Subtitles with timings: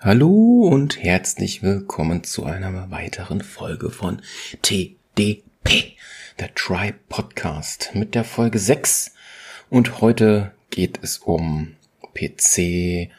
[0.00, 4.22] Hallo und herzlich willkommen zu einer weiteren Folge von
[4.62, 5.96] TDP,
[6.38, 9.10] der Try Podcast mit der Folge 6.
[9.70, 11.74] Und heute geht es um
[12.14, 13.10] PC,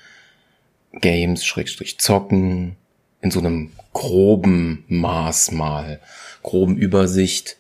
[0.94, 2.78] Games, Schrägstrich Zocken,
[3.20, 6.00] in so einem groben Maß mal,
[6.44, 7.58] groben Übersicht.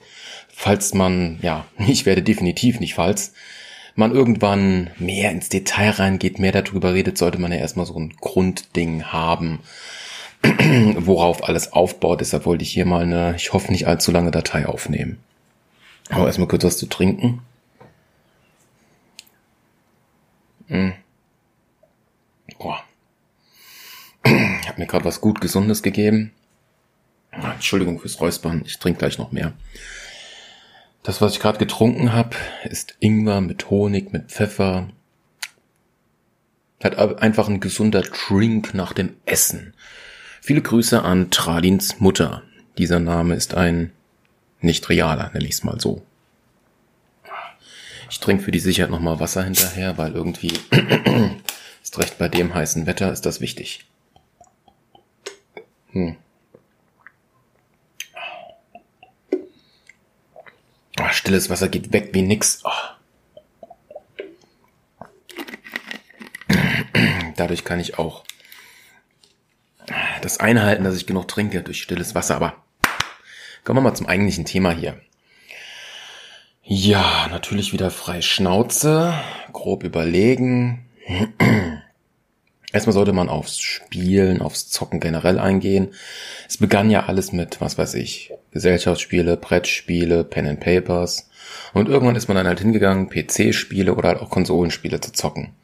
[0.47, 3.33] Falls man, ja, ich werde definitiv nicht falls,
[3.99, 8.15] man irgendwann mehr ins Detail reingeht, mehr darüber redet, sollte man ja erstmal so ein
[8.19, 9.59] Grundding haben,
[10.41, 12.21] worauf alles aufbaut.
[12.21, 15.19] Deshalb wollte ich hier mal eine, ich hoffe nicht allzu lange Datei aufnehmen.
[16.09, 17.41] Aber erstmal kurz was zu trinken.
[20.67, 20.93] Hm.
[22.57, 22.83] Boah.
[24.61, 26.31] Ich habe mir gerade was gut Gesundes gegeben.
[27.31, 29.53] Entschuldigung fürs Räuspern, ich trinke gleich noch mehr.
[31.03, 34.89] Das, was ich gerade getrunken habe, ist Ingwer mit Honig, mit Pfeffer.
[36.83, 39.73] Hat einfach ein gesunder Drink nach dem Essen.
[40.41, 42.43] Viele Grüße an Tradins Mutter.
[42.77, 43.91] Dieser Name ist ein
[44.61, 46.01] nicht realer, nenne ich es mal so.
[48.09, 50.51] Ich trinke für die Sicherheit nochmal Wasser hinterher, weil irgendwie
[51.83, 53.85] ist recht bei dem heißen Wetter ist das wichtig.
[55.91, 56.17] Hm.
[60.99, 62.61] Oh, stilles Wasser geht weg wie nix.
[62.65, 62.71] Oh.
[67.35, 68.25] Dadurch kann ich auch
[70.21, 72.35] das einhalten, dass ich genug trinke durch stilles Wasser.
[72.35, 72.55] Aber
[73.63, 74.99] kommen wir mal zum eigentlichen Thema hier.
[76.63, 79.13] Ja, natürlich wieder frei Schnauze,
[79.53, 80.85] grob überlegen.
[82.71, 85.89] Erstmal sollte man aufs Spielen, aufs Zocken generell eingehen.
[86.47, 91.29] Es begann ja alles mit, was weiß ich, Gesellschaftsspiele, Brettspiele, Pen and Papers.
[91.73, 95.55] Und irgendwann ist man dann halt hingegangen, PC-Spiele oder halt auch Konsolenspiele zu zocken.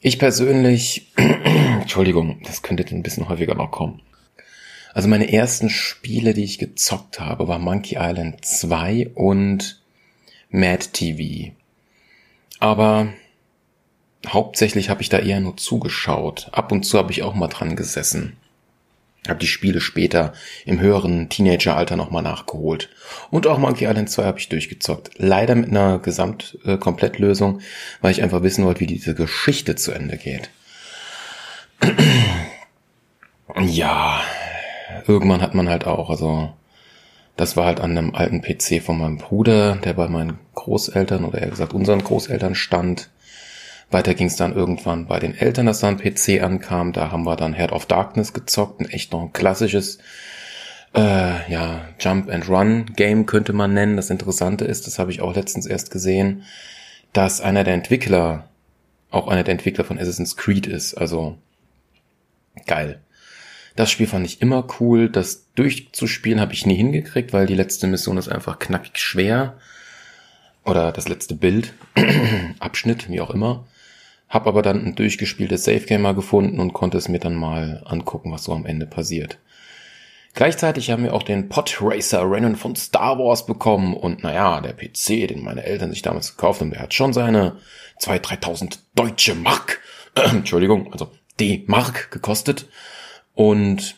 [0.00, 4.02] Ich persönlich, Entschuldigung, das könnte ein bisschen häufiger noch kommen.
[4.92, 9.80] Also meine ersten Spiele, die ich gezockt habe, war Monkey Island 2 und
[10.50, 11.52] Mad TV.
[12.58, 13.12] Aber
[14.26, 16.48] hauptsächlich habe ich da eher nur zugeschaut.
[16.52, 18.36] Ab und zu habe ich auch mal dran gesessen.
[19.28, 20.32] Habe die Spiele später
[20.64, 22.88] im höheren Teenageralter nochmal nachgeholt.
[23.30, 25.10] Und auch Monkey Island 2 habe ich durchgezockt.
[25.16, 27.60] Leider mit einer Gesamt-Komplettlösung,
[28.00, 30.50] weil ich einfach wissen wollte, wie diese Geschichte zu Ende geht.
[33.60, 34.22] ja,
[35.06, 36.52] irgendwann hat man halt auch, also
[37.36, 41.40] das war halt an einem alten PC von meinem Bruder, der bei meinen Großeltern oder
[41.40, 43.10] eher gesagt unseren Großeltern stand.
[43.90, 46.92] Weiter ging es dann irgendwann bei den Eltern, dass da ein PC ankam.
[46.92, 49.98] Da haben wir dann Head of Darkness gezockt, ein echt noch ein klassisches
[50.94, 53.96] äh, ja, Jump and Run Game könnte man nennen.
[53.96, 56.44] Das Interessante ist, das habe ich auch letztens erst gesehen,
[57.12, 58.48] dass einer der Entwickler
[59.10, 60.94] auch einer der Entwickler von Assassin's Creed ist.
[60.94, 61.38] Also
[62.66, 63.00] geil.
[63.76, 65.08] Das Spiel fand ich immer cool.
[65.08, 69.58] Das durchzuspielen habe ich nie hingekriegt, weil die letzte Mission ist einfach knackig schwer.
[70.64, 71.72] Oder das letzte Bild,
[72.60, 73.66] Abschnitt, wie auch immer.
[74.30, 78.44] Hab aber dann ein durchgespieltes Safegamer gefunden und konnte es mir dann mal angucken, was
[78.44, 79.38] so am Ende passiert.
[80.34, 85.28] Gleichzeitig haben wir auch den Podracer Rennen von Star Wars bekommen und naja, der PC,
[85.28, 87.56] den meine Eltern sich damals gekauft haben, der hat schon seine
[88.00, 89.80] 2.000, 3.000 deutsche Mark,
[90.14, 92.68] äh, Entschuldigung, also D-Mark gekostet.
[93.34, 93.96] Und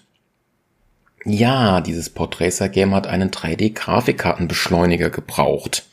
[1.24, 5.84] ja, dieses Podracer Game hat einen 3D-Grafikkartenbeschleuniger gebraucht.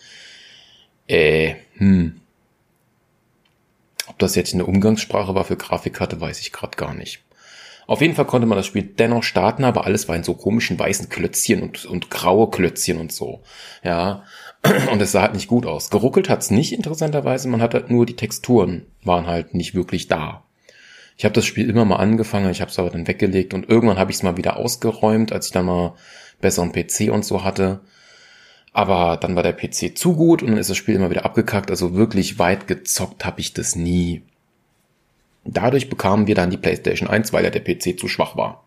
[1.07, 2.18] Äh, hm,
[4.09, 7.23] ob das jetzt eine Umgangssprache war für Grafikkarte, weiß ich gerade gar nicht.
[7.87, 10.77] Auf jeden Fall konnte man das Spiel dennoch starten, aber alles war in so komischen
[10.77, 13.41] weißen Klötzchen und, und graue Klötzchen und so.
[13.83, 14.23] Ja.
[14.91, 15.89] Und es sah halt nicht gut aus.
[15.89, 17.47] Geruckelt hat's nicht, interessanterweise.
[17.47, 20.43] Man hat halt nur die Texturen waren halt nicht wirklich da.
[21.15, 23.97] Ich habe das Spiel immer mal angefangen, ich habe es aber dann weggelegt und irgendwann
[23.97, 25.95] habe ich es mal wieder ausgeräumt, als ich dann mal
[26.41, 27.79] besseren PC und so hatte.
[28.71, 31.71] Aber dann war der PC zu gut und dann ist das Spiel immer wieder abgekackt.
[31.71, 34.21] Also wirklich weit gezockt habe ich das nie.
[35.45, 38.65] Dadurch bekamen wir dann die PlayStation 1, weil ja der PC zu schwach war.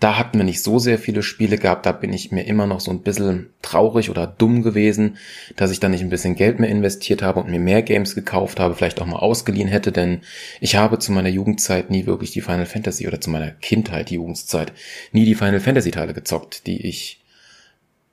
[0.00, 2.78] Da hatten wir nicht so sehr viele Spiele gehabt, da bin ich mir immer noch
[2.78, 5.16] so ein bisschen traurig oder dumm gewesen,
[5.56, 8.60] dass ich da nicht ein bisschen Geld mehr investiert habe und mir mehr Games gekauft
[8.60, 10.20] habe, vielleicht auch mal ausgeliehen hätte, denn
[10.60, 14.14] ich habe zu meiner Jugendzeit nie wirklich die Final Fantasy oder zu meiner Kindheit, die
[14.14, 14.72] Jugendzeit,
[15.10, 17.18] nie die Final Fantasy Teile gezockt, die ich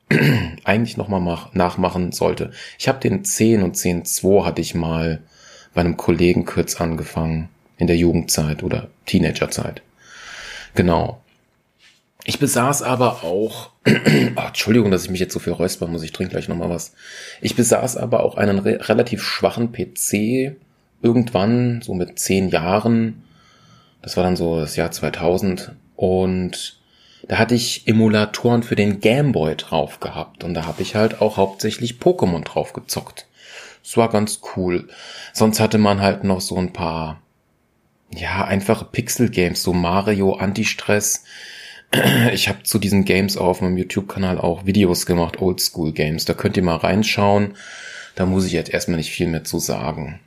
[0.63, 2.52] eigentlich nochmal nachmachen sollte.
[2.78, 5.22] Ich habe den 10 und 10.2 hatte ich mal
[5.74, 9.81] bei einem Kollegen kurz angefangen in der Jugendzeit oder Teenagerzeit.
[10.74, 11.22] Genau.
[12.24, 13.90] Ich besaß aber auch, oh,
[14.48, 16.94] Entschuldigung, dass ich mich jetzt so viel räusper muss, ich trinke gleich nochmal was.
[17.42, 20.56] Ich besaß aber auch einen re relativ schwachen PC
[21.02, 23.24] irgendwann, so mit zehn Jahren.
[24.02, 26.80] Das war dann so das Jahr 2000 und
[27.27, 31.38] da hatte ich Emulatoren für den Gameboy drauf gehabt und da habe ich halt auch
[31.38, 33.27] hauptsächlich Pokémon drauf gezockt.
[33.83, 34.88] Das war ganz cool.
[35.33, 37.22] Sonst hatte man halt noch so ein paar,
[38.12, 41.24] ja, einfache Pixel-Games, so Mario, Anti-Stress.
[42.33, 46.25] Ich habe zu diesen Games auf meinem YouTube-Kanal auch Videos gemacht, Oldschool-Games.
[46.25, 47.56] Da könnt ihr mal reinschauen.
[48.16, 50.19] Da muss ich jetzt erstmal nicht viel mehr zu sagen.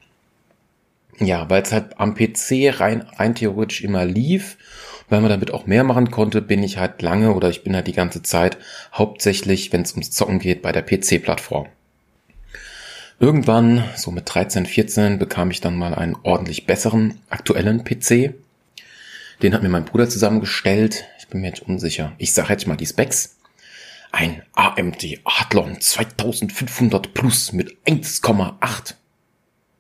[1.19, 4.57] Ja, weil es halt am PC rein, rein theoretisch immer lief,
[5.09, 7.87] weil man damit auch mehr machen konnte, bin ich halt lange oder ich bin halt
[7.87, 8.59] die ganze Zeit
[8.93, 11.67] hauptsächlich, wenn es ums Zocken geht, bei der PC-Plattform.
[13.21, 18.35] Irgendwann, so mit 13, 14, bekam ich dann mal einen ordentlich besseren, aktuellen PC.
[19.43, 21.05] Den hat mir mein Bruder zusammengestellt.
[21.19, 22.13] Ich bin mir jetzt unsicher.
[22.19, 23.37] Ich sage jetzt mal die Specs.
[24.13, 28.95] Ein AMD Adlon 2500 Plus mit 1,8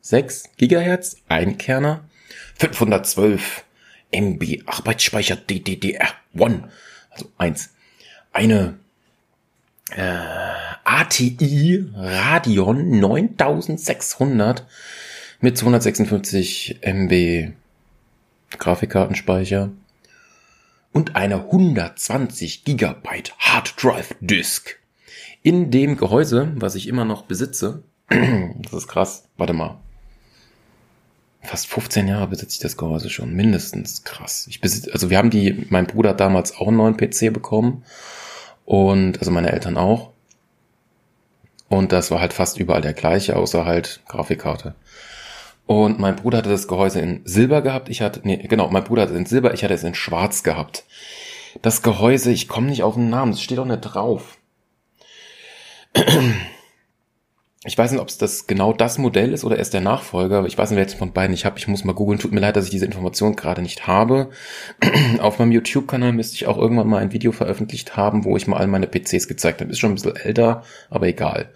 [0.01, 2.09] 6 Gigahertz, ein Kerner,
[2.57, 3.65] 512
[4.11, 6.65] MB Arbeitsspeicher DDR1,
[7.11, 7.71] also 1.
[8.33, 8.79] Eine
[9.91, 10.03] äh,
[10.85, 14.67] ATI Radeon 9600
[15.41, 17.53] mit 256 MB
[18.59, 19.71] Grafikkartenspeicher
[20.93, 24.79] und eine 120 Gigabyte Hard Drive Disk.
[25.43, 29.81] In dem Gehäuse, was ich immer noch besitze, das ist krass, warte mal.
[31.49, 34.47] Fast 15 Jahre besitze ich das Gehäuse schon, mindestens krass.
[34.51, 37.85] Ich besitze, also wir haben die, mein Bruder hat damals auch einen neuen PC bekommen
[38.67, 40.11] und also meine Eltern auch.
[41.71, 44.75] Und das war halt fast überall der gleiche, außer halt Grafikkarte.
[45.65, 47.89] Und mein Bruder hatte das Gehäuse in Silber gehabt.
[47.89, 50.43] Ich hatte, nee, genau, mein Bruder hatte es in Silber, ich hatte es in Schwarz
[50.43, 50.85] gehabt.
[51.63, 54.37] Das Gehäuse, ich komme nicht auf den Namen, es steht auch nicht drauf.
[57.65, 60.57] Ich weiß nicht, ob es das genau das Modell ist oder erst der Nachfolger, ich
[60.57, 61.59] weiß nicht, welches von beiden ich habe.
[61.59, 62.21] Ich muss mal googeln.
[62.21, 64.31] Tut mir leid, dass ich diese Information gerade nicht habe.
[65.19, 68.59] Auf meinem YouTube-Kanal müsste ich auch irgendwann mal ein Video veröffentlicht haben, wo ich mal
[68.59, 69.73] all meine PCs gezeigt habe.
[69.73, 71.51] Ist schon ein bisschen älter, aber egal.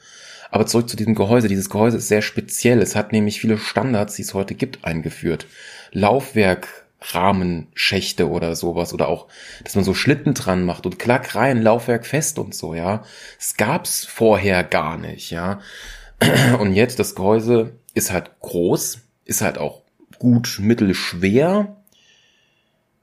[0.51, 1.47] Aber zurück zu diesem Gehäuse.
[1.47, 2.83] Dieses Gehäuse ist sehr speziell.
[2.83, 5.47] Es hat nämlich viele Standards, die es heute gibt, eingeführt.
[5.93, 9.27] Laufwerk, Rahmenschächte oder sowas oder auch,
[9.65, 13.03] dass man so Schlitten dran macht und klack rein, Laufwerk fest und so, ja.
[13.39, 15.61] Es gab's vorher gar nicht, ja.
[16.61, 19.83] Und jetzt das Gehäuse ist halt groß, ist halt auch
[20.19, 21.77] gut mittelschwer,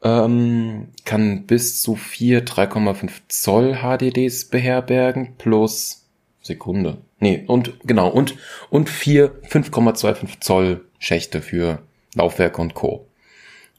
[0.01, 6.05] ähm, kann bis zu vier 3,5 Zoll HDDs beherbergen plus
[6.41, 6.99] Sekunde.
[7.19, 8.35] Nee, und genau, und,
[8.69, 11.79] und vier 5,25 Zoll Schächte für
[12.15, 13.08] Laufwerk und Co.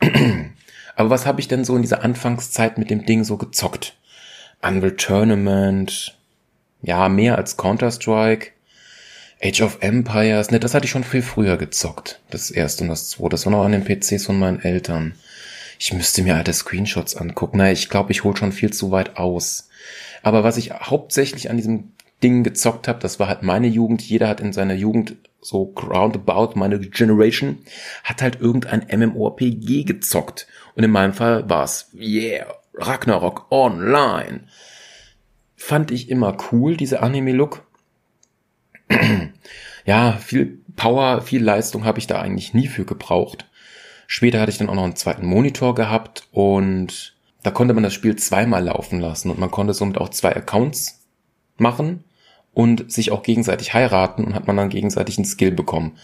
[0.96, 3.96] Aber was habe ich denn so in dieser Anfangszeit mit dem Ding so gezockt?
[4.62, 6.18] Unreal Tournament,
[6.82, 8.50] ja, mehr als Counter-Strike,
[9.42, 12.20] Age of Empires, ne, das hatte ich schon viel früher gezockt.
[12.30, 13.30] Das erste und das zweite.
[13.30, 15.14] Das war noch an den PCs von meinen Eltern.
[15.78, 17.58] Ich müsste mir alte Screenshots angucken.
[17.58, 19.68] Na, ich glaube, ich hole schon viel zu weit aus.
[20.22, 21.92] Aber was ich hauptsächlich an diesem
[22.24, 24.00] Ding gezockt habe, das war halt meine Jugend.
[24.02, 27.58] Jeder hat in seiner Jugend so roundabout, meine Generation,
[28.02, 30.46] hat halt irgendein MMORPG gezockt.
[30.74, 34.44] Und in meinem Fall war's, yeah, Ragnarok Online.
[35.54, 37.62] Fand ich immer cool, diese Anime-Look.
[39.84, 43.46] ja, viel Power, viel Leistung habe ich da eigentlich nie für gebraucht.
[44.06, 47.92] Später hatte ich dann auch noch einen zweiten Monitor gehabt und Da konnte man das
[47.92, 51.04] Spiel zweimal laufen lassen und man konnte somit auch zwei Accounts
[51.58, 52.04] machen
[52.54, 55.98] und sich auch gegenseitig heiraten und hat man dann gegenseitig einen Skill bekommen.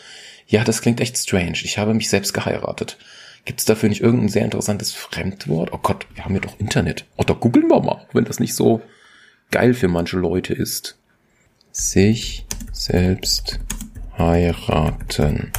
[0.47, 1.59] Ja, das klingt echt strange.
[1.63, 2.99] Ich habe mich selbst geheiratet.
[3.45, 5.73] Gibt es dafür nicht irgendein sehr interessantes Fremdwort?
[5.73, 7.07] Oh Gott, wir haben ja doch Internet.
[7.17, 8.83] Oh, da googeln wir mal, wenn das nicht so
[9.51, 10.99] geil für manche Leute ist.
[11.73, 13.61] Sich selbst
[14.19, 15.53] heiraten.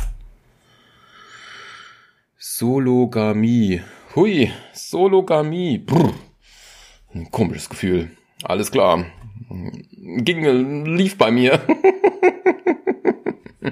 [2.37, 3.81] Sologamie.
[4.15, 5.79] Hui, Sologamie.
[5.79, 6.13] Brr.
[7.13, 8.11] Ein komisches Gefühl.
[8.43, 9.05] Alles klar.
[9.53, 11.59] Ging, lief bei mir.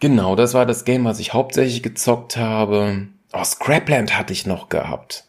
[0.00, 3.08] genau, das war das Game, was ich hauptsächlich gezockt habe.
[3.32, 5.24] Oh, Scrapland hatte ich noch gehabt.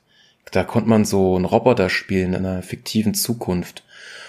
[0.52, 3.84] Da konnte man so einen Roboter spielen in einer fiktiven Zukunft.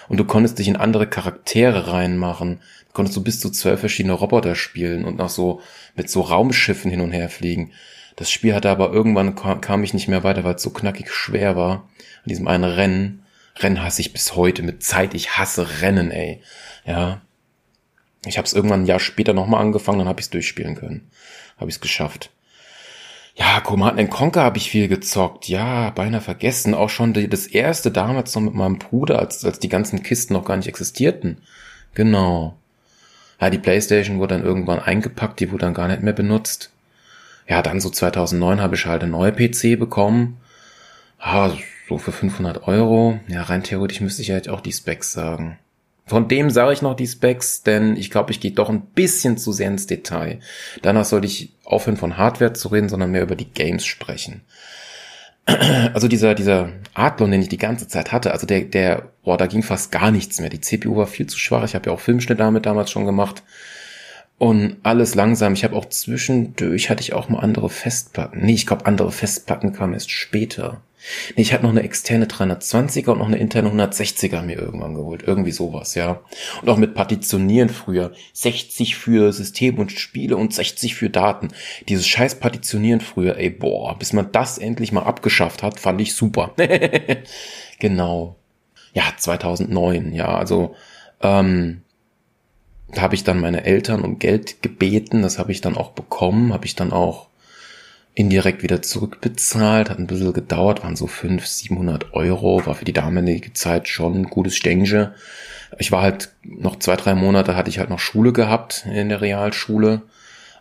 [0.09, 2.61] Und du konntest dich in andere Charaktere reinmachen.
[2.89, 5.61] Du konntest du bis zu zwölf verschiedene Roboter spielen und noch so
[5.95, 7.71] mit so Raumschiffen hin und her fliegen.
[8.17, 11.57] Das Spiel hatte aber irgendwann kam ich nicht mehr weiter, weil es so knackig schwer
[11.57, 11.89] war.
[12.25, 13.23] An diesem einen Rennen.
[13.63, 15.15] Rennen hasse ich bis heute mit Zeit.
[15.15, 16.43] Ich hasse Rennen, ey.
[16.85, 17.21] Ja.
[18.27, 21.11] Ich habe es irgendwann ein Jahr später nochmal angefangen, dann habe ich es durchspielen können.
[21.59, 22.31] Habe ich es geschafft.
[23.35, 25.49] Ja, Command Conquer habe ich viel gezockt.
[25.49, 26.75] Ja, beinahe vergessen.
[26.75, 30.35] Auch schon die, das erste damals noch mit meinem Bruder, als, als die ganzen Kisten
[30.35, 31.39] noch gar nicht existierten.
[31.95, 32.57] Genau.
[33.41, 36.71] Ja, die Playstation wurde dann irgendwann eingepackt, die wurde dann gar nicht mehr benutzt.
[37.49, 40.39] Ja, dann so 2009 habe ich halt eine neue PC bekommen.
[41.19, 41.51] Ah,
[41.91, 43.19] so für 500 Euro.
[43.27, 45.59] Ja, rein theoretisch müsste ich halt auch die Specs sagen.
[46.07, 49.39] Von dem sage ich noch die Specs, denn ich glaube, ich gehe doch ein bisschen
[49.39, 50.39] zu sehr ins Detail.
[50.83, 54.43] Danach sollte ich aufhören von Hardware zu reden, sondern mehr über die Games sprechen.
[55.95, 59.47] Also dieser, dieser Adlon, den ich die ganze Zeit hatte, also der, der, boah, da
[59.47, 60.51] ging fast gar nichts mehr.
[60.51, 61.65] Die CPU war viel zu schwach.
[61.65, 63.43] Ich habe ja auch Filmschnitt damit damals schon gemacht.
[64.39, 65.55] Und alles langsam.
[65.55, 68.45] Ich habe auch zwischendurch, hatte ich auch mal andere Festplatten.
[68.45, 70.83] Nee, ich glaube, andere Festplatten kamen erst später.
[71.35, 75.23] Nee, ich hatte noch eine externe 320er und noch eine interne 160er mir irgendwann geholt.
[75.27, 76.21] Irgendwie sowas, ja.
[76.61, 78.13] Und auch mit Partitionieren früher.
[78.33, 81.49] 60 für System und Spiele und 60 für Daten.
[81.89, 86.15] Dieses scheiß Partitionieren früher, ey, boah, bis man das endlich mal abgeschafft hat, fand ich
[86.15, 86.55] super.
[87.79, 88.37] genau.
[88.93, 90.75] Ja, 2009, ja, also,
[91.23, 91.83] ähm,
[92.93, 96.53] da habe ich dann meine Eltern um Geld gebeten, das habe ich dann auch bekommen,
[96.53, 97.30] habe ich dann auch
[98.15, 102.93] indirekt wieder zurückbezahlt, hat ein bisschen gedauert, waren so 500, 700 Euro, war für die
[102.93, 105.15] damalige Zeit schon ein gutes Stängche.
[105.79, 109.21] Ich war halt noch zwei, drei Monate hatte ich halt noch Schule gehabt in der
[109.21, 110.03] Realschule,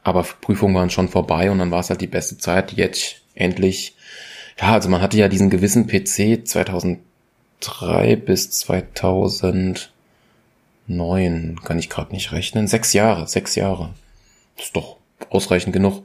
[0.03, 3.95] aber Prüfungen waren schon vorbei und dann war es halt die beste Zeit, jetzt endlich.
[4.59, 9.89] Ja, also man hatte ja diesen gewissen PC 2003 bis 2009,
[11.63, 13.95] kann ich gerade nicht rechnen, sechs Jahre, sechs Jahre.
[14.55, 14.98] Das ist doch
[15.31, 16.03] ausreichend genug.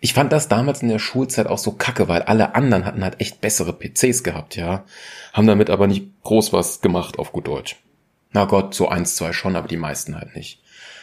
[0.00, 3.20] Ich fand das damals in der Schulzeit auch so kacke, weil alle anderen hatten halt
[3.20, 4.84] echt bessere PCs gehabt, ja.
[5.32, 7.76] Haben damit aber nicht groß was gemacht, auf gut Deutsch.
[8.32, 10.60] Na Gott, so eins, zwei schon, aber die meisten halt nicht.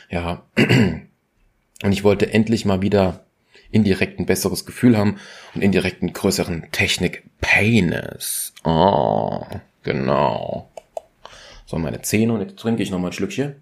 [0.09, 0.43] Ja.
[0.57, 3.25] Und ich wollte endlich mal wieder
[3.71, 5.17] indirekt ein besseres Gefühl haben
[5.55, 8.53] und indirekt einen größeren Technik-Penis.
[8.63, 9.45] Oh,
[9.83, 10.69] genau.
[11.65, 13.55] So, meine Zähne und jetzt trinke ich noch mal ein Schlückchen.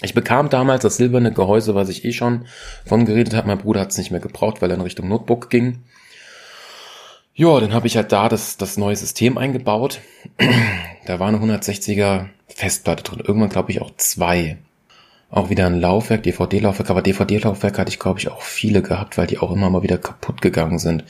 [0.00, 2.46] Ich bekam damals das silberne Gehäuse, was ich eh schon
[2.84, 3.46] von geredet habe.
[3.46, 5.84] Mein Bruder hat es nicht mehr gebraucht, weil er in Richtung Notebook ging.
[7.34, 10.00] Ja, dann habe ich halt da das, das neue System eingebaut.
[11.06, 13.22] da war eine 160er Festplatte drin.
[13.26, 14.58] Irgendwann glaube ich auch zwei.
[15.30, 19.26] Auch wieder ein Laufwerk, DVD-Laufwerk, aber DVD-Laufwerk hatte ich glaube ich auch viele gehabt, weil
[19.26, 21.04] die auch immer mal wieder kaputt gegangen sind.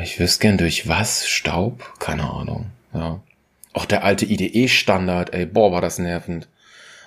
[0.00, 1.26] Ich wüsste gern durch was?
[1.26, 1.94] Staub?
[1.98, 2.66] Keine Ahnung.
[2.94, 3.20] Ja.
[3.72, 6.48] Auch der alte IDE-Standard, ey, boah, war das nervend.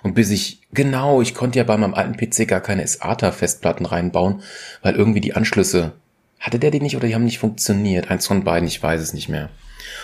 [0.04, 4.44] Und bis ich, genau, ich konnte ja bei meinem alten PC gar keine SATA-Festplatten reinbauen,
[4.82, 5.94] weil irgendwie die Anschlüsse,
[6.40, 8.12] hatte der die nicht oder die haben nicht funktioniert?
[8.12, 9.50] Eins von beiden, ich weiß es nicht mehr.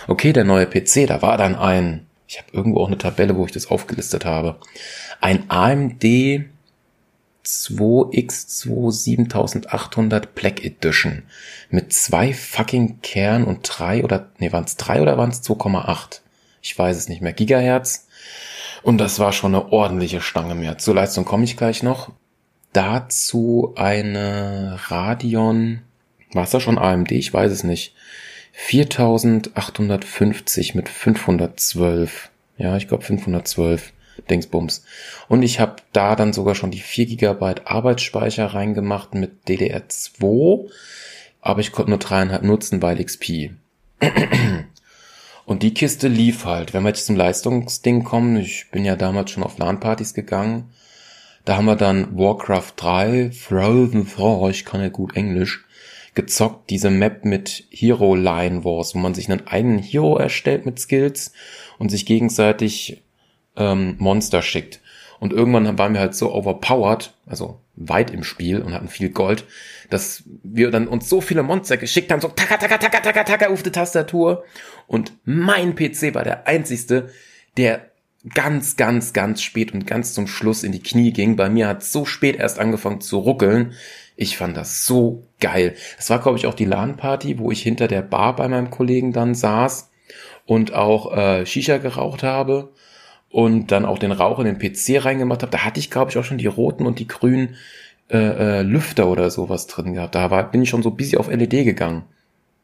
[0.07, 3.45] Okay, der neue PC, da war dann ein, ich habe irgendwo auch eine Tabelle, wo
[3.45, 4.57] ich das aufgelistet habe,
[5.19, 6.03] ein AMD
[7.45, 11.23] 2X2 7800 Black Edition
[11.69, 16.21] mit zwei fucking Kern und drei oder, nee, waren es drei oder waren es 2,8?
[16.61, 17.33] Ich weiß es nicht mehr.
[17.33, 18.07] Gigahertz
[18.83, 20.77] und das war schon eine ordentliche Stange mehr.
[20.77, 22.11] Zur Leistung komme ich gleich noch.
[22.73, 25.81] Dazu eine Radeon,
[26.33, 27.11] war es da schon AMD?
[27.11, 27.95] Ich weiß es nicht.
[28.53, 32.29] 4850 mit 512.
[32.57, 33.91] Ja, ich glaube 512
[34.29, 34.85] Dingsbums.
[35.27, 40.69] Und ich habe da dann sogar schon die 4 GB Arbeitsspeicher reingemacht mit DDR2,
[41.41, 43.51] aber ich konnte nur dreieinhalb nutzen, weil XP.
[45.49, 46.75] Und die Kiste lief halt.
[46.75, 50.69] Wenn wir jetzt zum Leistungsding kommen, ich bin ja damals schon auf LAN-Partys gegangen,
[51.43, 55.65] da haben wir dann Warcraft 3, Frozen 4, ich kann ja gut Englisch,
[56.13, 60.77] gezockt, diese Map mit Hero Line Wars, wo man sich einen eigenen Hero erstellt mit
[60.77, 61.33] Skills
[61.79, 63.01] und sich gegenseitig
[63.55, 64.81] ähm, Monster schickt.
[65.19, 69.45] Und irgendwann waren wir halt so overpowered, also weit im Spiel und hatten viel Gold,
[69.89, 73.47] dass wir dann uns so viele Monster geschickt haben, so taka taka taka taka taka
[73.47, 74.43] auf die Tastatur.
[74.87, 77.09] Und mein PC war der einzigste,
[77.57, 77.89] der
[78.33, 81.35] ganz, ganz, ganz spät und ganz zum Schluss in die Knie ging.
[81.35, 83.73] Bei mir hat so spät erst angefangen zu ruckeln.
[84.15, 85.75] Ich fand das so geil.
[85.97, 89.13] Das war, glaube ich, auch die LAN-Party, wo ich hinter der Bar bei meinem Kollegen
[89.13, 89.89] dann saß
[90.45, 92.73] und auch äh, Shisha geraucht habe
[93.29, 95.51] und dann auch den Rauch in den PC reingemacht habe.
[95.51, 97.55] Da hatte ich, glaube ich, auch schon die roten und die grünen
[98.09, 100.15] äh, äh, Lüfter oder sowas drin gehabt.
[100.15, 102.03] Da war, bin ich schon so bisschen auf LED gegangen.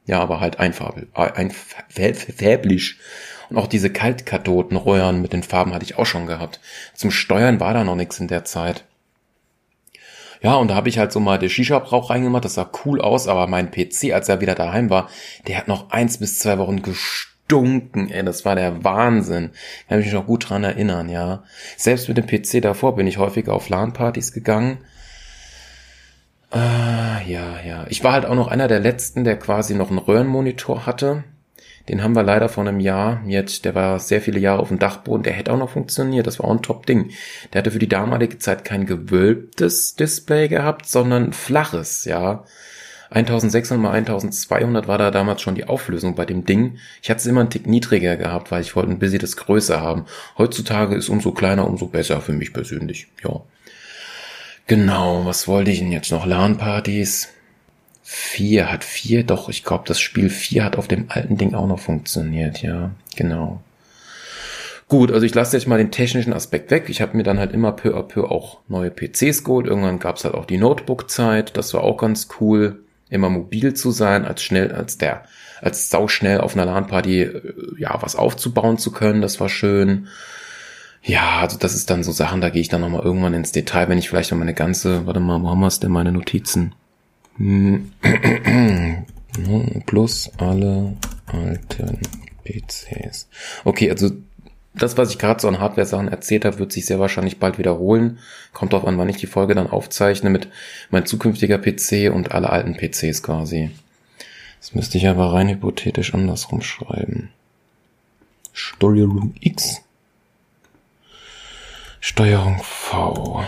[0.08, 2.98] Ja, aber halt einfarbig, einfärblich.
[3.50, 6.60] Und auch diese Kaltkathodenröhren mit den Farben hatte ich auch schon gehabt.
[6.94, 8.86] Zum Steuern war da noch nichts in der Zeit.
[10.42, 12.46] Ja, und da habe ich halt so mal den Shisha-Brauch reingemacht.
[12.46, 15.10] Das sah cool aus, aber mein PC, als er wieder daheim war,
[15.48, 16.84] der hat noch eins bis zwei Wochen
[17.48, 18.10] gestunken.
[18.10, 19.52] Ey, das war der Wahnsinn.
[19.88, 21.44] Kann mich noch gut dran erinnern, ja.
[21.78, 24.80] Selbst mit dem PC davor bin ich häufiger auf LAN-Partys gegangen.
[26.52, 27.86] Ah, ja, ja.
[27.90, 31.24] Ich war halt auch noch einer der letzten, der quasi noch einen Röhrenmonitor hatte.
[31.90, 34.80] Den haben wir leider vor einem Jahr jetzt, der war sehr viele Jahre auf dem
[34.80, 37.12] Dachboden, der hätte auch noch funktioniert, das war auch ein Top-Ding.
[37.54, 42.44] Der hatte für die damalige Zeit kein gewölbtes Display gehabt, sondern flaches, ja.
[43.12, 46.78] 1600 mal 1200 war da damals schon die Auflösung bei dem Ding.
[47.02, 49.82] Ich hatte es immer einen Tick niedriger gehabt, weil ich wollte ein bisschen das größer
[49.82, 50.06] haben.
[50.38, 53.42] Heutzutage ist umso kleiner, umso besser für mich persönlich, ja.
[54.68, 56.26] Genau, was wollte ich denn jetzt noch?
[56.26, 57.30] LAN-Partys?
[58.04, 61.68] 4 hat 4, doch, ich glaube, das Spiel 4 hat auf dem alten Ding auch
[61.68, 63.62] noch funktioniert, ja, genau.
[64.88, 66.86] Gut, also ich lasse jetzt mal den technischen Aspekt weg.
[66.90, 69.66] Ich habe mir dann halt immer peu à peu auch neue PCs geholt.
[69.66, 73.92] Irgendwann gab es halt auch die Notebook-Zeit, das war auch ganz cool, immer mobil zu
[73.92, 75.24] sein, als schnell, als der,
[75.62, 80.08] als sauschnell auf einer LAN-Party, äh, ja, was aufzubauen zu können, das war schön.
[81.04, 83.90] Ja, also das ist dann so Sachen, da gehe ich dann nochmal irgendwann ins Detail,
[83.90, 86.74] wenn ich vielleicht noch meine ganze, warte mal, wo haben wir denn, meine Notizen?
[89.86, 90.96] Plus alle
[91.28, 92.00] alten
[92.44, 93.28] PCs.
[93.66, 94.10] Okay, also
[94.78, 98.20] das, was ich gerade so an Hardware-Sachen erzählt habe, wird sich sehr wahrscheinlich bald wiederholen.
[98.54, 100.50] Kommt drauf an, wann ich die Folge dann aufzeichne mit
[100.90, 103.72] mein zukünftiger PC und alle alten PCs quasi.
[104.60, 107.30] Das müsste ich aber rein hypothetisch andersrum schreiben.
[108.54, 109.82] Steuerung X.
[112.00, 113.44] Steuerung V.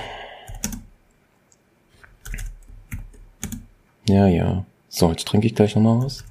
[4.08, 4.66] Ja, ja.
[4.90, 6.24] So, jetzt trinke ich gleich nochmal was.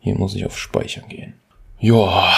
[0.00, 1.34] Hier muss ich auf Speichern gehen.
[1.78, 2.34] Joa.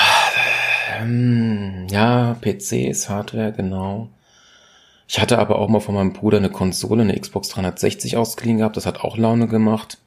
[1.00, 4.08] Ähm, ja, PCs, Hardware, genau.
[5.08, 8.76] Ich hatte aber auch mal von meinem Bruder eine Konsole, eine Xbox 360 ausgeliehen gehabt.
[8.76, 9.98] Das hat auch Laune gemacht,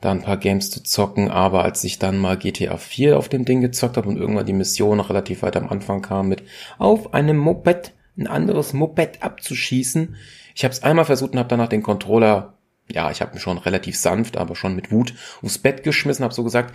[0.00, 1.30] da ein paar Games zu zocken.
[1.30, 4.54] Aber als ich dann mal GTA 4 auf dem Ding gezockt habe und irgendwann die
[4.54, 6.42] Mission noch relativ weit am Anfang kam mit
[6.78, 10.16] auf einem Moped ein anderes Moped abzuschießen.
[10.54, 12.54] Ich habe es einmal versucht und habe danach den Controller
[12.92, 16.34] ja, ich habe mich schon relativ sanft, aber schon mit Wut aufs Bett geschmissen, habe
[16.34, 16.74] so gesagt,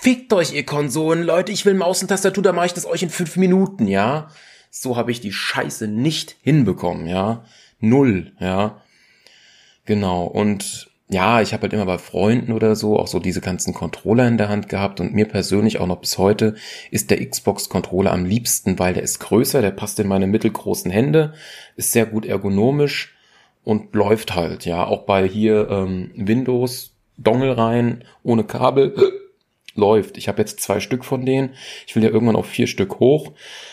[0.00, 3.02] fickt euch ihr Konsolen, Leute, ich will Maus und Tastatur, da mache ich das euch
[3.02, 4.28] in fünf Minuten, ja.
[4.70, 7.44] So habe ich die Scheiße nicht hinbekommen, ja.
[7.80, 8.80] Null, ja.
[9.84, 13.74] Genau, und ja, ich habe halt immer bei Freunden oder so auch so diese ganzen
[13.74, 16.54] Controller in der Hand gehabt und mir persönlich auch noch bis heute
[16.90, 21.34] ist der Xbox-Controller am liebsten, weil der ist größer, der passt in meine mittelgroßen Hände,
[21.76, 23.13] ist sehr gut ergonomisch,
[23.64, 24.84] und läuft halt, ja.
[24.86, 28.94] Auch bei hier ähm, Windows, Dongle rein, ohne Kabel,
[29.74, 30.18] läuft.
[30.18, 31.54] Ich habe jetzt zwei Stück von denen.
[31.86, 33.32] Ich will ja irgendwann auf vier Stück hoch,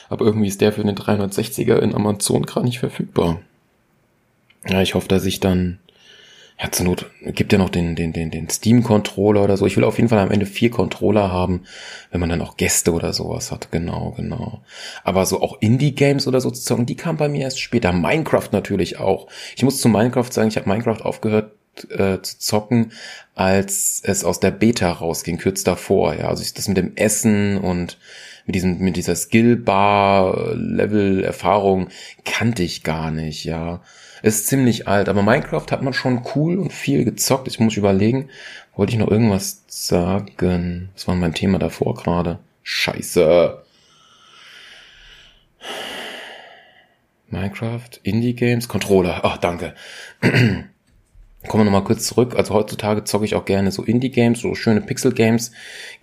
[0.09, 3.41] aber irgendwie ist der für den 360er in Amazon gerade nicht verfügbar.
[4.67, 5.79] Ja, ich hoffe, dass ich dann
[6.61, 9.65] ja, zur Not gibt ja noch den, den, den, den Steam-Controller oder so.
[9.65, 11.63] Ich will auf jeden Fall am Ende vier Controller haben,
[12.11, 13.71] wenn man dann auch Gäste oder sowas hat.
[13.71, 14.61] Genau, genau.
[15.03, 17.91] Aber so auch Indie-Games oder so zu zocken, die kamen bei mir erst später.
[17.93, 19.27] Minecraft natürlich auch.
[19.55, 21.51] Ich muss zu Minecraft sagen, ich habe Minecraft aufgehört
[21.89, 22.91] äh, zu zocken,
[23.33, 26.13] als es aus der Beta rausging, kurz davor.
[26.13, 27.97] Ja, also ich, das mit dem Essen und
[28.45, 31.89] mit diesem mit dieser Skill-Bar Level Erfahrung
[32.23, 33.81] kannte ich gar nicht, ja.
[34.21, 37.47] Ist ziemlich alt, aber Minecraft hat man schon cool und viel gezockt.
[37.47, 38.29] Ich muss überlegen,
[38.75, 40.89] wollte ich noch irgendwas sagen?
[40.93, 42.39] Was war mein Thema davor gerade?
[42.63, 43.63] Scheiße.
[47.29, 49.21] Minecraft, Indie Games, Controller.
[49.23, 49.73] Ach, danke.
[51.47, 52.35] Kommen wir nochmal kurz zurück.
[52.35, 55.51] Also heutzutage zocke ich auch gerne so Indie-Games, so schöne Pixel-Games.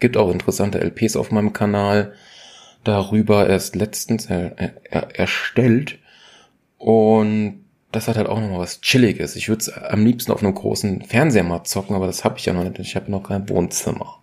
[0.00, 2.14] Gibt auch interessante LPs auf meinem Kanal.
[2.82, 5.98] Darüber erst letztens er, er, erstellt.
[6.76, 9.36] Und das hat halt auch nochmal was Chilliges.
[9.36, 12.46] Ich würde es am liebsten auf einem großen Fernseher mal zocken, aber das habe ich
[12.46, 12.78] ja noch nicht.
[12.78, 14.18] Ich habe noch kein Wohnzimmer.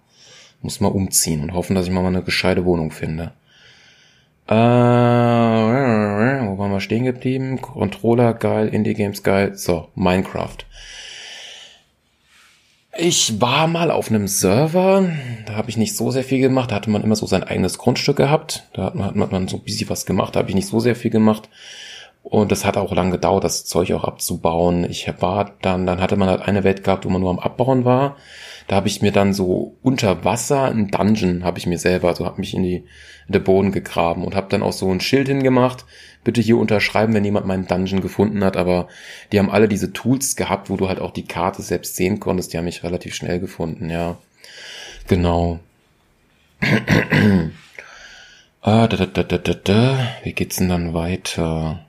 [0.61, 3.33] Muss mal umziehen und hoffen, dass ich mal eine gescheite Wohnung finde.
[4.47, 7.61] Äh, wo waren wir stehen geblieben?
[7.61, 9.55] Controller geil, Indie Games geil.
[9.55, 10.57] So, Minecraft.
[12.97, 15.09] Ich war mal auf einem Server,
[15.45, 17.77] da habe ich nicht so sehr viel gemacht, da hatte man immer so sein eigenes
[17.77, 20.55] Grundstück gehabt, da hat man, hat man so ein bisschen was gemacht, da habe ich
[20.55, 21.49] nicht so sehr viel gemacht.
[22.25, 24.83] Und das hat auch lange gedauert, das Zeug auch abzubauen.
[24.89, 27.85] Ich war dann, dann hatte man halt eine Welt gehabt, wo man nur am Abbauen
[27.85, 28.17] war.
[28.67, 32.25] Da habe ich mir dann so unter Wasser ein Dungeon habe ich mir selber, so
[32.25, 32.83] habe mich in die
[33.27, 35.85] in den Boden gegraben und habe dann auch so ein Schild hingemacht.
[36.23, 38.57] Bitte hier unterschreiben, wenn jemand meinen Dungeon gefunden hat.
[38.57, 38.87] Aber
[39.31, 42.53] die haben alle diese Tools gehabt, wo du halt auch die Karte selbst sehen konntest.
[42.53, 44.17] Die haben mich relativ schnell gefunden, ja.
[45.07, 45.59] Genau.
[48.61, 50.07] ah, da, da, da, da, da, da.
[50.23, 51.84] Wie geht's denn dann weiter?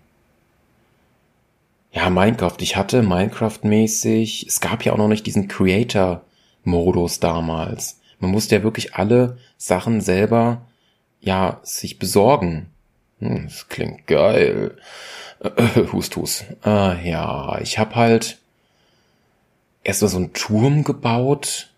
[1.97, 2.59] Ja, Minecraft.
[2.61, 8.01] Ich hatte Minecraft-mäßig, es gab ja auch noch nicht diesen Creator-Modus damals.
[8.19, 10.67] Man musste ja wirklich alle Sachen selber,
[11.23, 12.67] ja, sich besorgen.
[13.21, 14.77] Hm, das klingt geil.
[15.41, 16.45] Äh, hust, hust.
[16.67, 18.41] Äh, ja, ich habe halt
[19.83, 21.71] erst mal so einen Turm gebaut.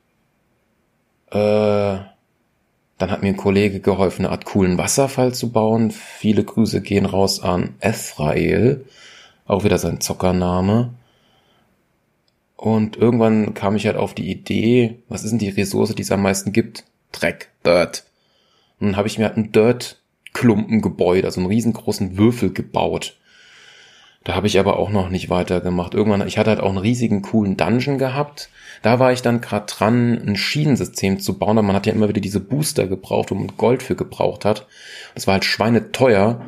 [1.31, 5.93] Äh, dann hat mir ein Kollege geholfen, eine Art coolen Wasserfall zu bauen.
[5.93, 8.85] Viele Grüße gehen raus an Ephrael.
[9.49, 10.95] Auch wieder sein Zockername.
[12.57, 16.13] Und irgendwann kam ich halt auf die Idee, was ist denn die Ressource, die es
[16.13, 16.85] am meisten gibt?
[17.13, 18.05] Dreck, Dirt.
[18.79, 23.17] Und dann habe ich mir halt ein Dirt-Klumpengebäude, also einen riesengroßen Würfel gebaut.
[24.25, 25.95] Da habe ich aber auch noch nicht weitergemacht.
[25.95, 28.51] Irgendwann, ich hatte halt auch einen riesigen coolen Dungeon gehabt.
[28.83, 32.09] Da war ich dann gerade dran, ein Schienensystem zu bauen, aber man hat ja immer
[32.09, 34.67] wieder diese Booster gebraucht, wo man Gold für gebraucht hat.
[35.15, 36.45] Das war halt schweineteuer.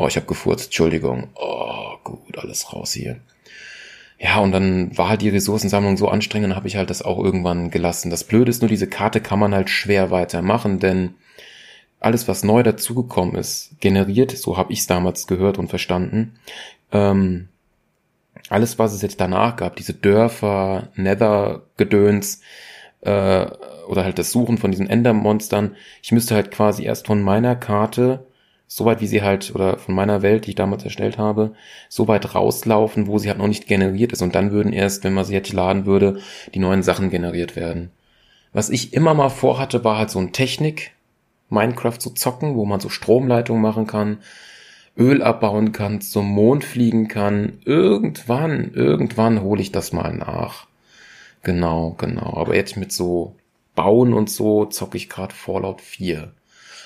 [0.00, 1.28] Oh, ich habe gefurzt, Entschuldigung.
[1.34, 3.20] Oh, gut, alles raus hier.
[4.18, 7.70] Ja, und dann war halt die Ressourcensammlung so anstrengend, habe ich halt das auch irgendwann
[7.70, 8.08] gelassen.
[8.08, 11.16] Das Blöde ist nur, diese Karte kann man halt schwer weitermachen, denn
[11.98, 16.38] alles, was neu dazugekommen ist, generiert, so habe ich es damals gehört und verstanden,
[16.92, 17.48] ähm,
[18.48, 22.40] alles, was es jetzt danach gab, diese Dörfer, Nether-Gedöns,
[23.02, 23.46] äh,
[23.86, 28.29] oder halt das Suchen von diesen Endermonstern, ich müsste halt quasi erst von meiner Karte
[28.72, 31.54] so weit wie sie halt, oder von meiner Welt, die ich damals erstellt habe,
[31.88, 34.22] so weit rauslaufen, wo sie halt noch nicht generiert ist.
[34.22, 36.20] Und dann würden erst, wenn man sie jetzt laden würde,
[36.54, 37.90] die neuen Sachen generiert werden.
[38.52, 40.92] Was ich immer mal vorhatte, war halt so ein Technik,
[41.48, 44.18] Minecraft zu zocken, wo man so Stromleitungen machen kann,
[44.96, 47.58] Öl abbauen kann, zum Mond fliegen kann.
[47.64, 50.68] Irgendwann, irgendwann hole ich das mal nach.
[51.42, 52.36] Genau, genau.
[52.36, 53.34] Aber jetzt mit so
[53.74, 56.32] Bauen und so zocke ich gerade Fallout 4.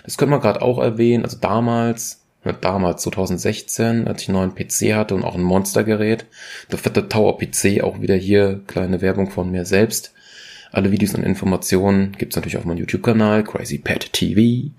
[0.05, 1.25] Das können wir gerade auch erwähnen.
[1.25, 2.25] Also damals,
[2.61, 6.27] damals 2016, als ich einen neuen PC hatte und auch ein Monstergerät.
[6.71, 10.13] Der fette Tower PC, auch wieder hier kleine Werbung von mir selbst.
[10.71, 14.73] Alle Videos und Informationen gibt's natürlich auf meinem YouTube-Kanal, Crazy Pet TV.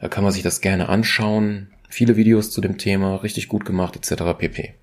[0.00, 1.68] Da kann man sich das gerne anschauen.
[1.88, 4.38] Viele Videos zu dem Thema, richtig gut gemacht, etc.
[4.38, 4.74] pp.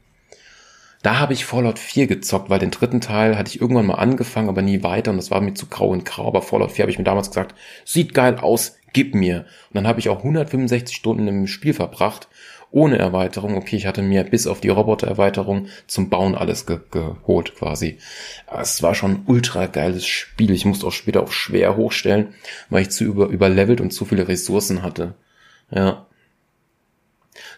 [1.02, 4.50] Da habe ich Fallout 4 gezockt, weil den dritten Teil hatte ich irgendwann mal angefangen,
[4.50, 6.28] aber nie weiter und das war mir zu grau und grau.
[6.28, 9.40] Aber Fallout 4 habe ich mir damals gesagt, sieht geil aus, gib mir.
[9.70, 12.28] Und dann habe ich auch 165 Stunden im Spiel verbracht,
[12.72, 13.56] ohne Erweiterung.
[13.56, 18.00] Okay, ich hatte mir bis auf die Roboter-Erweiterung zum Bauen alles ge geholt quasi.
[18.52, 20.52] Es war schon ein ultra geiles Spiel.
[20.52, 22.34] Ich musste auch später auf schwer hochstellen,
[22.70, 25.14] weil ich zu über überlevelt und zu viele Ressourcen hatte.
[25.70, 26.08] Ja.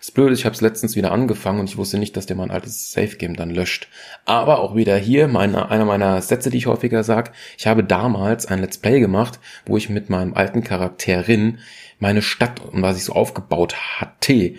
[0.05, 2.51] Das Blöde ich habe es letztens wieder angefangen und ich wusste nicht, dass der mein
[2.51, 3.87] altes Safe-Game dann löscht.
[4.25, 8.45] Aber auch wieder hier, meine, einer meiner Sätze, die ich häufiger sag, ich habe damals
[8.45, 11.57] ein Let's Play gemacht, wo ich mit meinem alten Charakterin
[11.97, 14.53] meine Stadt und was ich so aufgebaut hatte,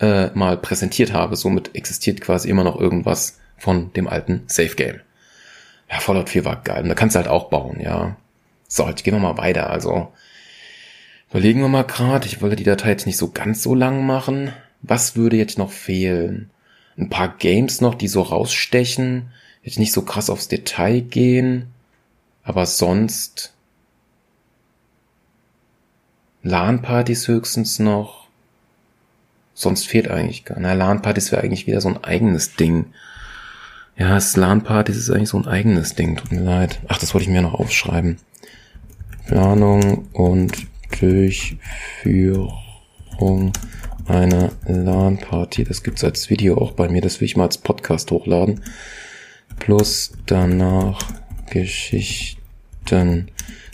[0.00, 1.34] äh, mal präsentiert habe.
[1.34, 5.00] Somit existiert quasi immer noch irgendwas von dem alten Safe-Game.
[5.90, 6.82] Ja, Fallout 4 war geil.
[6.82, 8.18] Und da kannst du halt auch bauen, ja.
[8.68, 9.70] So, jetzt gehen wir mal weiter.
[9.70, 10.12] Also,
[11.30, 12.26] überlegen wir mal gerade.
[12.26, 14.52] Ich wollte die Datei jetzt nicht so ganz so lang machen.
[14.82, 16.50] Was würde jetzt noch fehlen?
[16.96, 19.30] Ein paar Games noch, die so rausstechen,
[19.62, 21.66] jetzt nicht so krass aufs Detail gehen,
[22.42, 23.52] aber sonst
[26.42, 28.26] LAN-Partys höchstens noch.
[29.54, 30.58] Sonst fehlt eigentlich gar.
[30.58, 32.86] Na, LAN-Partys wäre eigentlich wieder so ein eigenes Ding.
[33.96, 36.16] Ja, LAN-Partys ist eigentlich so ein eigenes Ding.
[36.16, 36.80] Tut mir leid.
[36.88, 38.16] Ach, das wollte ich mir noch aufschreiben.
[39.26, 40.66] Planung und
[40.98, 43.52] Durchführung
[44.10, 45.64] einer LAN-Party.
[45.64, 47.00] Das gibt's als Video auch bei mir.
[47.00, 48.62] Das will ich mal als Podcast hochladen.
[49.58, 51.00] Plus danach
[51.50, 53.30] Geschichten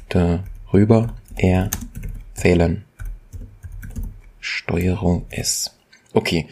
[0.08, 2.84] darüber erzählen.
[4.40, 5.74] Steuerung S.
[6.12, 6.48] Okay.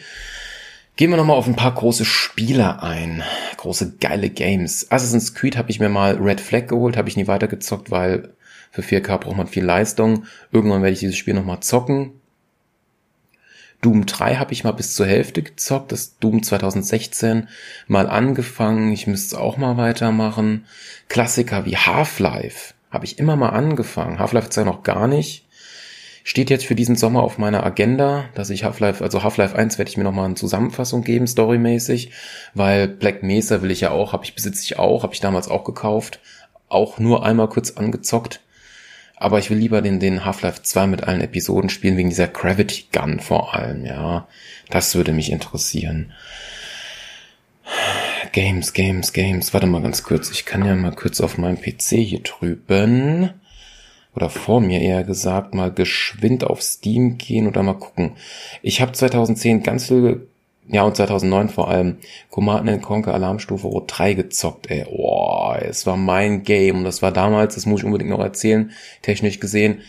[0.97, 3.21] Gehen wir nochmal auf ein paar große Spiele ein.
[3.57, 4.89] Große geile Games.
[4.89, 8.33] Assassin's Creed habe ich mir mal Red Flag geholt, habe ich nie weitergezockt, weil
[8.71, 10.23] für 4K braucht man viel Leistung.
[10.51, 12.13] Irgendwann werde ich dieses Spiel nochmal zocken.
[13.81, 17.47] Doom 3 habe ich mal bis zur Hälfte gezockt, das Doom 2016
[17.87, 18.91] mal angefangen.
[18.91, 20.65] Ich müsste es auch mal weitermachen.
[21.07, 24.19] Klassiker wie Half-Life habe ich immer mal angefangen.
[24.19, 25.45] Half-Life ist ja noch gar nicht.
[26.23, 29.89] Steht jetzt für diesen Sommer auf meiner Agenda, dass ich Half-Life, also Half-Life 1 werde
[29.89, 32.11] ich mir nochmal eine Zusammenfassung geben, storymäßig,
[32.55, 35.47] weil Black Mesa will ich ja auch, habe ich, besitze ich auch, habe ich damals
[35.47, 36.19] auch gekauft,
[36.67, 38.41] auch nur einmal kurz angezockt.
[39.17, 42.85] Aber ich will lieber den, den Half-Life 2 mit allen Episoden spielen, wegen dieser Gravity
[42.91, 44.27] Gun vor allem, ja.
[44.69, 46.11] Das würde mich interessieren.
[48.31, 49.53] Games, Games, Games.
[49.53, 50.29] Warte mal ganz kurz.
[50.31, 53.31] Ich kann ja mal kurz auf meinem PC hier drüben
[54.15, 58.15] oder vor mir eher gesagt, mal geschwind auf Steam gehen oder mal gucken.
[58.61, 60.27] Ich habe 2010 ganz viel,
[60.67, 61.97] ja und 2009 vor allem,
[62.29, 64.85] Command Conquer Alarmstufe Rot 3 gezockt, ey.
[64.89, 66.77] Oh, es war mein Game.
[66.77, 69.81] Und das war damals, das muss ich unbedingt noch erzählen, technisch gesehen,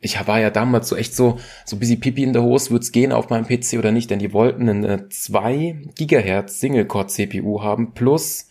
[0.00, 3.12] ich war ja damals so echt so, so busy Pipi in der Hose, wird's gehen
[3.12, 8.47] auf meinem PC oder nicht, denn die wollten eine 2 Gigahertz Single-Core CPU haben plus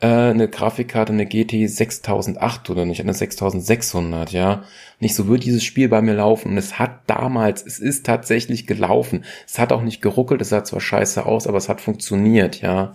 [0.00, 4.64] äh, eine Grafikkarte, eine GT 6008 oder nicht, eine 6600, ja.
[4.98, 6.52] Nicht so wird dieses Spiel bei mir laufen.
[6.52, 9.24] Und es hat damals, es ist tatsächlich gelaufen.
[9.46, 12.94] Es hat auch nicht geruckelt, es sah zwar scheiße aus, aber es hat funktioniert, ja.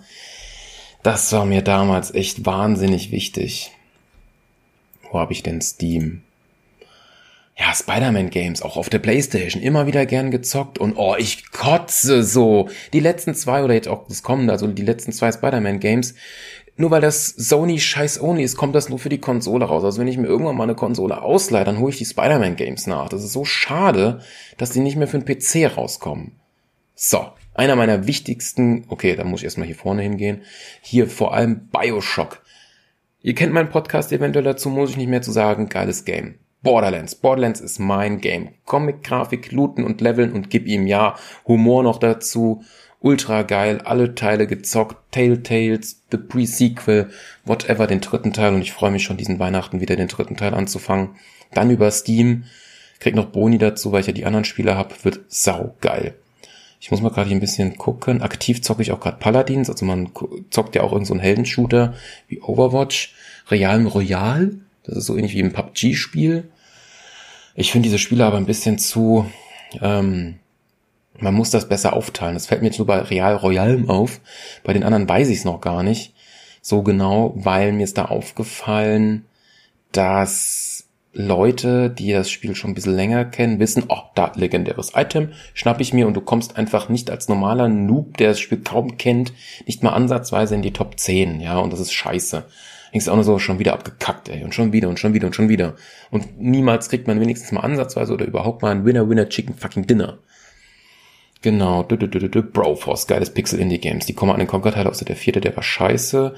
[1.02, 3.72] Das war mir damals echt wahnsinnig wichtig.
[5.10, 6.22] Wo habe ich denn Steam?
[7.58, 12.68] ja, Spider-Man-Games, auch auf der Playstation, immer wieder gern gezockt und oh, ich kotze so.
[12.92, 16.14] Die letzten zwei oder jetzt auch das kommende, also die letzten zwei Spider-Man-Games,
[16.76, 19.82] nur weil das Sony scheiß Only ist, kommt das nur für die Konsole raus.
[19.82, 22.86] Also wenn ich mir irgendwann mal eine Konsole ausleihe, dann hole ich die Spider-Man Games
[22.86, 23.08] nach.
[23.08, 24.20] Das ist so schade,
[24.58, 26.32] dass die nicht mehr für den PC rauskommen.
[26.94, 30.42] So, einer meiner wichtigsten, okay, da muss ich erstmal hier vorne hingehen,
[30.82, 32.42] hier vor allem Bioshock.
[33.22, 36.38] Ihr kennt meinen Podcast eventuell dazu, muss ich nicht mehr zu sagen, geiles Game.
[36.62, 37.14] Borderlands.
[37.14, 38.50] Borderlands ist mein Game.
[38.64, 41.14] Comic, Grafik, Looten und Leveln und gib ihm ja
[41.46, 42.64] Humor noch dazu
[43.00, 47.10] ultra geil, alle Teile gezockt, Telltales, The Pre-Sequel,
[47.44, 50.54] whatever, den dritten Teil und ich freue mich schon diesen Weihnachten wieder den dritten Teil
[50.54, 51.10] anzufangen.
[51.52, 52.44] Dann über Steam,
[52.98, 56.14] krieg noch Boni dazu, weil ich ja die anderen Spiele habe, wird sau geil.
[56.80, 58.22] Ich muss mal gerade hier ein bisschen gucken.
[58.22, 60.10] Aktiv zocke ich auch gerade Paladins, also man
[60.50, 61.94] zockt ja auch irgendeinen so einen Heldenshooter
[62.28, 63.14] wie Overwatch.
[63.48, 66.48] Realm Royal, das ist so ähnlich wie ein PUBG-Spiel.
[67.54, 69.30] Ich finde diese Spiele aber ein bisschen zu,
[69.80, 70.36] ähm,
[71.20, 72.34] man muss das besser aufteilen.
[72.34, 74.20] Das fällt mir jetzt nur bei Real Royalm auf.
[74.64, 76.14] Bei den anderen weiß ich es noch gar nicht
[76.66, 79.24] so genau, weil mir ist da aufgefallen,
[79.92, 85.30] dass Leute, die das Spiel schon ein bisschen länger kennen, wissen, oh, da legendäres Item,
[85.54, 88.98] schnapp ich mir und du kommst einfach nicht als normaler Noob, der das Spiel kaum
[88.98, 89.32] kennt,
[89.64, 92.44] nicht mal ansatzweise in die Top 10, ja, und das ist scheiße.
[92.92, 95.34] Denkst auch nur so, schon wieder abgekackt, ey, und schon wieder und schon wieder und
[95.34, 95.76] schon wieder.
[96.10, 100.18] Und niemals kriegt man wenigstens mal ansatzweise oder überhaupt mal ein Winner-Winner Chicken fucking Dinner.
[101.42, 104.06] Genau, du, du, du, Broforce, geiles Pixel-Indie-Games.
[104.06, 106.34] Die kommen an den Conquer-Teil, außer der vierte, der war scheiße.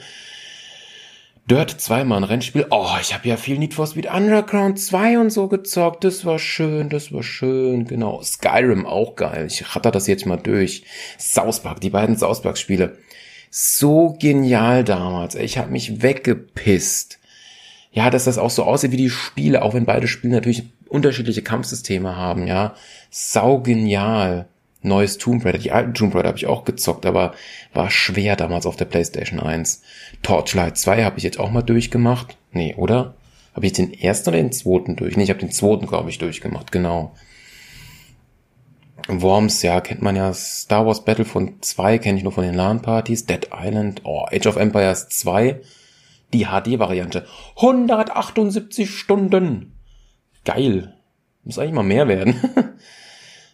[1.48, 2.66] Dirt 2 mal ein Rennspiel.
[2.70, 6.04] Oh, ich habe ja viel Need for Speed Underground 2 und so gezockt.
[6.04, 7.86] Das war schön, das war schön.
[7.86, 8.22] Genau.
[8.22, 9.46] Skyrim auch geil.
[9.48, 10.84] Ich ratter das jetzt mal durch.
[11.18, 12.98] South Park, die beiden South Park Spiele.
[13.50, 15.36] So genial damals.
[15.36, 17.18] Ich habe mich weggepisst.
[17.92, 21.42] Ja, dass das auch so aussieht wie die Spiele, auch wenn beide Spiele natürlich unterschiedliche
[21.42, 22.74] Kampfsysteme haben, ja.
[23.10, 24.48] Sau genial
[24.82, 25.58] neues Tomb Raider.
[25.58, 27.34] Die alten Tomb Raider habe ich auch gezockt, aber
[27.74, 29.82] war schwer damals auf der PlayStation 1.
[30.22, 32.36] Torchlight 2 habe ich jetzt auch mal durchgemacht.
[32.52, 33.14] Nee, oder?
[33.54, 35.16] Habe ich den ersten oder den zweiten durch?
[35.16, 37.14] Nee, ich habe den zweiten, glaube ich, durchgemacht, genau.
[39.08, 40.32] Worms, ja, kennt man ja.
[40.34, 43.26] Star Wars Battlefront 2 kenne ich nur von den LAN-Partys.
[43.26, 45.60] Dead Island, oh, Age of Empires 2.
[46.34, 47.26] Die HD-Variante.
[47.56, 49.72] 178 Stunden.
[50.44, 50.94] Geil.
[51.42, 52.34] Muss eigentlich mal mehr werden.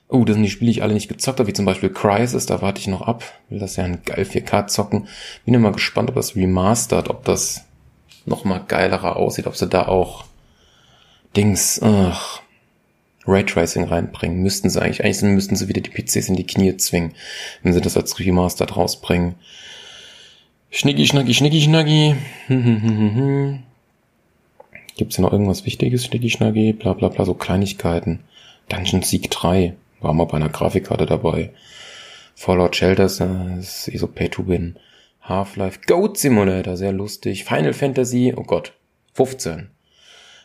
[0.08, 2.46] Oh, das sind die Spiele, die ich alle nicht gezockt habe, wie zum Beispiel Crisis,
[2.46, 3.24] da warte ich noch ab.
[3.48, 5.08] Will das ja ein geil 4K zocken.
[5.44, 7.64] Bin immer gespannt, ob das remastered, ob das
[8.26, 10.24] noch mal geilerer aussieht, ob sie da auch
[11.36, 12.40] Dings, ach,
[13.26, 14.42] Raytracing reinbringen.
[14.42, 17.14] Müssten sie eigentlich, eigentlich müssten sie wieder die PCs in die Knie zwingen,
[17.62, 19.34] wenn sie das als Remastered rausbringen.
[20.70, 22.16] Schnicki, schnacki, schnicki, schnacki.
[24.96, 26.04] Gibt's hier noch irgendwas Wichtiges?
[26.04, 28.20] Schnicki, schnacki, bla, bla, bla, so Kleinigkeiten.
[28.68, 29.74] Dungeon Sieg 3.
[30.04, 31.54] War mal bei einer Grafikkarte dabei.
[32.34, 34.78] Fallout Shelters, das ist eh so Pay-to-Win.
[35.22, 37.44] Half-Life, Goat Simulator, sehr lustig.
[37.44, 38.74] Final Fantasy, oh Gott,
[39.14, 39.70] 15.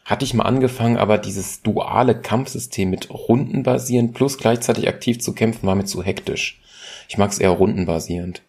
[0.06, 5.67] hatte ich mal angefangen, aber dieses duale Kampfsystem mit rundenbasierend plus gleichzeitig aktiv zu kämpfen
[5.67, 6.62] war mir zu hektisch.
[7.10, 8.41] Ich mag es eher rundenbasierend.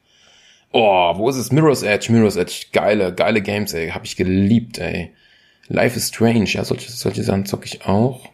[0.71, 1.51] Oh, wo ist es?
[1.51, 2.67] Mirror's Edge, Mirror's Edge.
[2.73, 3.91] Geile, geile Games, ey.
[3.91, 5.11] Hab ich geliebt, ey.
[5.67, 6.51] Life is Strange.
[6.51, 8.29] Ja, solche, solche Sachen zocke ich auch.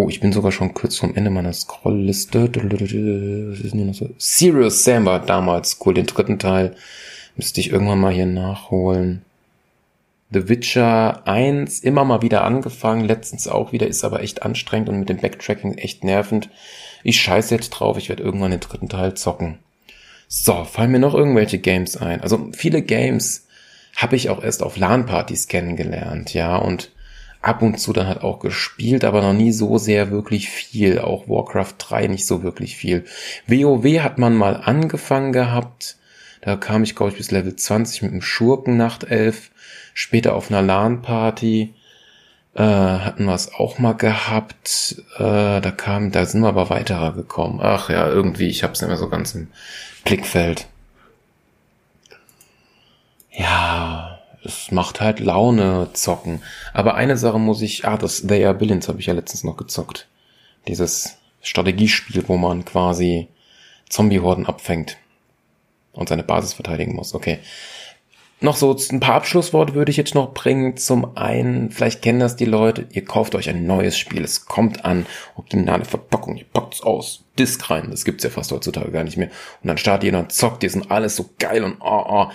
[0.00, 2.50] Oh, ich bin sogar schon kurz vom Ende meiner Scrollliste.
[4.16, 5.92] Serious Sam war damals cool.
[5.92, 6.74] Den dritten Teil
[7.36, 9.26] müsste ich irgendwann mal hier nachholen.
[10.30, 15.00] The Witcher 1 immer mal wieder angefangen, letztens auch wieder, ist aber echt anstrengend und
[15.00, 16.48] mit dem Backtracking echt nervend.
[17.02, 19.58] Ich scheiße jetzt drauf, ich werde irgendwann den dritten Teil zocken.
[20.28, 22.22] So, fallen mir noch irgendwelche Games ein.
[22.22, 23.48] Also viele Games
[23.96, 26.90] habe ich auch erst auf LAN-Partys kennengelernt, ja, und
[27.42, 30.98] ab und zu dann halt auch gespielt, aber noch nie so sehr wirklich viel.
[30.98, 33.04] Auch Warcraft 3 nicht so wirklich viel.
[33.46, 35.96] WoW hat man mal angefangen gehabt.
[36.42, 39.50] Da kam ich, glaube ich, bis Level 20 mit dem Schurken Nachtelf.
[39.94, 41.74] Später auf einer LAN-Party
[42.54, 45.02] äh, hatten wir es auch mal gehabt.
[45.16, 47.60] Äh, da kam, da sind wir aber weiterer gekommen.
[47.62, 49.48] Ach ja, irgendwie, ich hab's nicht mehr so ganz im
[50.04, 50.66] Blickfeld.
[53.32, 54.09] Ja,
[54.44, 56.42] es macht halt Laune zocken.
[56.72, 59.56] Aber eine Sache muss ich, ah, das They Are Billions habe ich ja letztens noch
[59.56, 60.08] gezockt.
[60.68, 63.28] Dieses Strategiespiel, wo man quasi
[63.88, 64.96] Zombie-Horden abfängt
[65.92, 67.14] und seine Basis verteidigen muss.
[67.14, 67.38] Okay.
[68.42, 70.78] Noch so ein paar Abschlussworte würde ich jetzt noch bringen.
[70.78, 74.86] Zum einen, vielleicht kennen das die Leute, ihr kauft euch ein neues Spiel, es kommt
[74.86, 75.04] an,
[75.36, 79.28] originale Verpackung, ihr packt's aus, Disk rein, das gibt's ja fast heutzutage gar nicht mehr.
[79.62, 82.26] Und dann startet ihr und zockt ihr, sind alles so geil und oh, oh.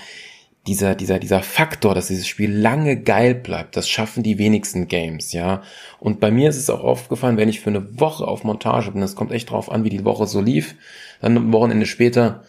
[0.67, 5.32] Dieser, dieser, dieser Faktor, dass dieses Spiel lange geil bleibt, das schaffen die wenigsten Games,
[5.32, 5.62] ja.
[5.99, 9.01] Und bei mir ist es auch aufgefallen, wenn ich für eine Woche auf Montage bin,
[9.01, 10.73] das kommt echt drauf an, wie die Woche so lief,
[11.21, 12.43] dann ein Wochenende später,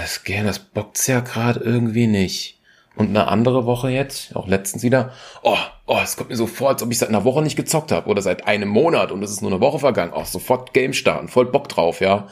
[0.00, 2.58] das Game, das bockt's ja gerade irgendwie nicht.
[2.94, 6.68] Und eine andere Woche jetzt, auch letztens wieder, oh, oh, es kommt mir so vor,
[6.68, 9.30] als ob ich seit einer Woche nicht gezockt habe oder seit einem Monat und es
[9.30, 10.12] ist nur eine Woche vergangen.
[10.12, 12.28] Auch oh, sofort Game starten, voll Bock drauf, ja.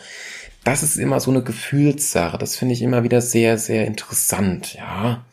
[0.64, 2.38] Das ist immer so eine Gefühlssache.
[2.38, 5.24] Das finde ich immer wieder sehr, sehr interessant, ja.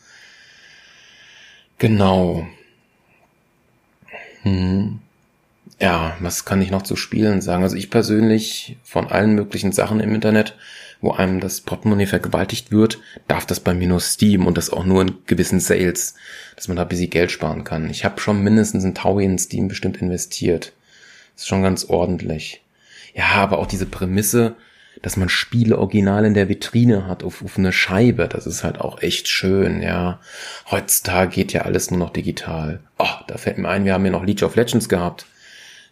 [1.77, 2.47] Genau.
[4.43, 4.99] Hm.
[5.79, 7.63] Ja, was kann ich noch zu Spielen sagen?
[7.63, 10.55] Also ich persönlich von allen möglichen Sachen im Internet
[11.01, 14.85] wo einem das Portemonnaie vergewaltigt wird, darf das bei mir nur Steam und das auch
[14.85, 16.15] nur in gewissen Sales,
[16.55, 17.89] dass man da ein bisschen Geld sparen kann.
[17.89, 20.73] Ich habe schon mindestens ein Taui in Steam bestimmt investiert.
[21.33, 22.61] Das ist schon ganz ordentlich.
[23.13, 24.55] Ja, aber auch diese Prämisse,
[25.01, 28.81] dass man Spiele original in der Vitrine hat, auf, auf eine Scheibe, das ist halt
[28.81, 30.19] auch echt schön, ja.
[30.71, 32.79] Heutzutage geht ja alles nur noch digital.
[32.97, 35.25] Oh, da fällt mir ein, wir haben ja noch League of Legends gehabt.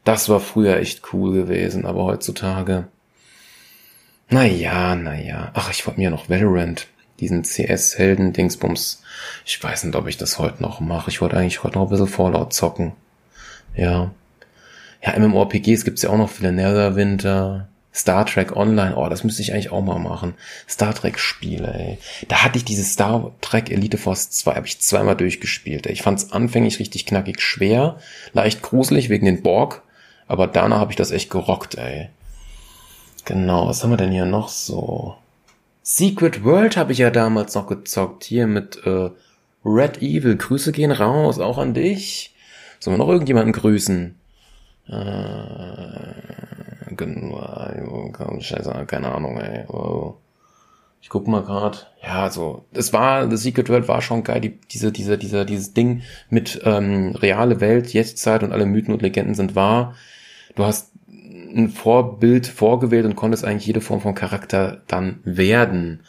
[0.04, 2.88] Das war früher echt cool gewesen, aber heutzutage,
[4.30, 5.52] naja, naja.
[5.54, 6.88] Ach, ich wollte mir noch Valorant,
[7.20, 9.04] diesen CS-Helden-Dingsbums.
[9.46, 11.10] Ich weiß nicht, ob ich das heute noch mache.
[11.10, 12.94] Ich wollte eigentlich heute noch ein bisschen Fallout zocken.
[13.76, 14.12] Ja.
[15.04, 17.68] Ja, MMORPGs gibt's ja auch noch viele Netherwinter.
[17.95, 20.34] Star Trek Online, oh, das müsste ich eigentlich auch mal machen.
[20.67, 21.97] Star Trek Spiele, ey.
[22.27, 25.88] Da hatte ich dieses Star Trek Elite Force 2, habe ich zweimal durchgespielt.
[25.88, 25.93] Ey.
[25.93, 27.97] Ich fand's anfänglich richtig knackig schwer,
[28.34, 29.81] leicht gruselig wegen den Borg,
[30.27, 32.10] aber danach habe ich das echt gerockt, ey.
[33.23, 35.15] Genau, was haben wir denn hier noch so?
[35.81, 38.23] Secret World habe ich ja damals noch gezockt.
[38.23, 39.10] Hier mit äh,
[39.63, 40.36] Red Evil.
[40.36, 42.36] Grüße gehen raus, auch an dich.
[42.79, 44.15] Sollen wir noch irgendjemanden grüßen?
[44.88, 45.95] Äh,
[48.45, 49.65] Scheiße, keine Ahnung, ey.
[49.67, 50.15] Oh.
[51.02, 51.91] Ich guck mal grad.
[52.04, 52.65] Ja, so.
[52.74, 54.41] Es war, The Secret World war schon geil.
[54.41, 59.02] Die, diese, diese, dieser, dieses Ding mit ähm, reale Welt, Jetztzeit und alle Mythen und
[59.02, 59.95] Legenden sind wahr.
[60.56, 66.02] Du hast ein Vorbild vorgewählt und konntest eigentlich jede Form von Charakter dann werden.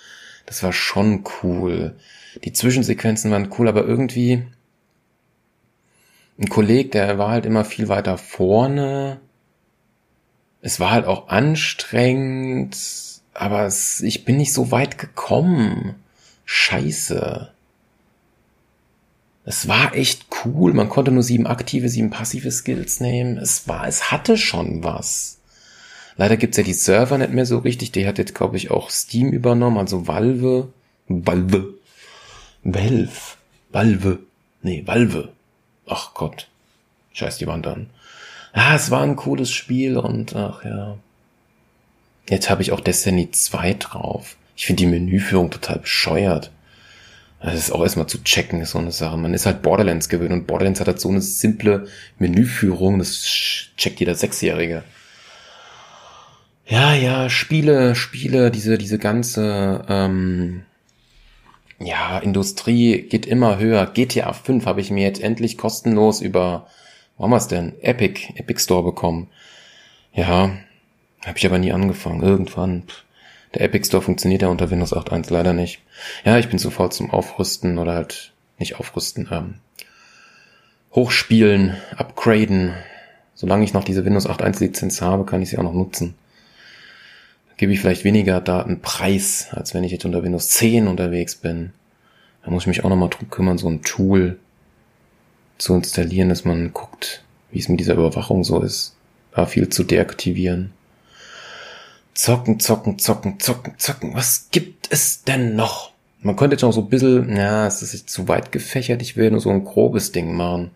[0.46, 1.96] Das war schon cool.
[2.44, 4.44] Die Zwischensequenzen waren cool, aber irgendwie
[6.38, 9.20] ein Kollege, der war halt immer viel weiter vorne.
[10.60, 12.76] Es war halt auch anstrengend,
[13.34, 15.94] aber es, ich bin nicht so weit gekommen.
[16.44, 17.50] Scheiße.
[19.44, 20.72] Es war echt cool.
[20.72, 23.38] Man konnte nur sieben aktive, sieben passive Skills nehmen.
[23.38, 25.38] Es war, es hatte schon was.
[26.16, 27.92] Leider gibt's ja die Server nicht mehr so richtig.
[27.92, 30.68] Die hat jetzt, glaube ich, auch Steam übernommen, also Valve.
[31.08, 31.74] Valve.
[32.64, 33.36] Valve.
[33.70, 34.18] Valve.
[34.62, 35.32] Nee, Valve.
[35.86, 36.48] Ach Gott.
[37.12, 37.88] Scheiß die Wand an.
[38.52, 40.96] Ah, es war ein cooles Spiel und ach ja.
[42.28, 44.36] Jetzt habe ich auch Destiny 2 drauf.
[44.56, 46.50] Ich finde die Menüführung total bescheuert.
[47.40, 49.16] Das ist auch erstmal zu checken, so eine Sache.
[49.16, 51.86] Man ist halt Borderlands gewöhnt und Borderlands hat halt so eine simple
[52.18, 53.22] Menüführung, das
[53.76, 54.82] checkt jeder Sechsjährige.
[56.66, 60.62] Ja, ja, Spiele, Spiele, diese, diese ganze, ähm,
[61.78, 63.86] Ja, Industrie geht immer höher.
[63.86, 66.66] GTA 5 habe ich mir jetzt endlich kostenlos über,
[67.16, 67.74] wo haben wir's denn?
[67.82, 69.28] Epic, Epic Store bekommen.
[70.14, 70.56] Ja,
[71.24, 72.22] habe ich aber nie angefangen.
[72.22, 72.84] Irgendwann.
[73.54, 75.80] Der Epic Store funktioniert ja unter Windows 8.1 leider nicht.
[76.24, 79.54] Ja, ich bin faul zum Aufrüsten oder halt nicht aufrüsten, ähm,
[80.92, 82.74] hochspielen, upgraden.
[83.34, 86.14] Solange ich noch diese Windows 8.1 Lizenz habe, kann ich sie auch noch nutzen.
[87.56, 91.72] Gebe ich vielleicht weniger Datenpreis, als wenn ich jetzt unter Windows 10 unterwegs bin.
[92.44, 94.38] Da muss ich mich auch nochmal drum kümmern, so ein Tool
[95.58, 98.94] zu installieren, dass man guckt, wie es mit dieser Überwachung so ist.
[99.32, 100.72] Da viel zu deaktivieren.
[102.14, 104.14] Zocken, zocken, zocken, zocken, zocken.
[104.14, 105.92] Was gibt es denn noch?
[106.20, 109.16] Man könnte jetzt noch so ein bisschen, ja, es ist jetzt zu weit gefächert, ich
[109.16, 110.70] will nur so ein grobes Ding machen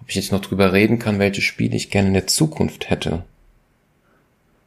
[0.00, 3.24] ob ich jetzt noch drüber reden kann, welche Spiele ich gerne in der Zukunft hätte.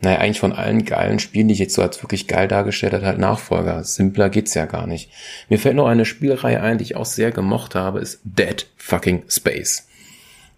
[0.02, 3.06] Naja, eigentlich von allen geilen Spielen, die ich jetzt so als wirklich geil dargestellt habe,
[3.06, 3.84] halt Nachfolger.
[3.84, 5.12] Simpler geht's ja gar nicht.
[5.48, 9.24] Mir fällt noch eine Spielreihe ein, die ich auch sehr gemocht habe, ist Dead Fucking
[9.30, 9.88] Space.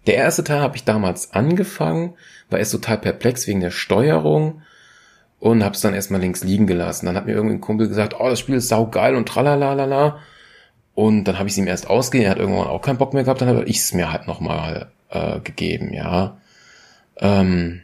[0.06, 2.14] Der erste Teil habe ich damals angefangen,
[2.50, 4.62] war erst total perplex wegen der Steuerung
[5.40, 7.06] und hab's dann erstmal links liegen gelassen.
[7.06, 10.20] Dann hat mir irgendwie ein Kumpel gesagt, oh, das Spiel ist saugeil und tralalala.
[10.94, 13.24] Und dann habe ich es ihm erst ausgeliehen, er hat irgendwann auch keinen Bock mehr
[13.24, 16.38] gehabt, dann habe ich es mir halt nochmal äh, gegeben, ja.
[17.18, 17.82] Ähm,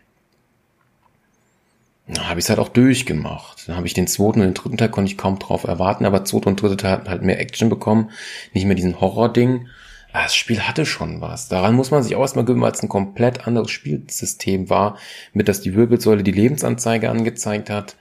[2.16, 3.68] dann habe ich es halt auch durchgemacht.
[3.68, 6.24] Dann habe ich den zweiten und den dritten Teil konnte ich kaum drauf erwarten, aber
[6.24, 8.10] zweite und dritte Teil hatten halt mehr Action bekommen,
[8.52, 9.68] nicht mehr diesen Horror-Ding.
[10.12, 11.48] Das Spiel hatte schon was.
[11.48, 14.96] Daran muss man sich auch erstmal gewöhnen, weil es ein komplett anderes Spielsystem war,
[15.32, 17.96] mit dass die Wirbelsäule die Lebensanzeige angezeigt hat.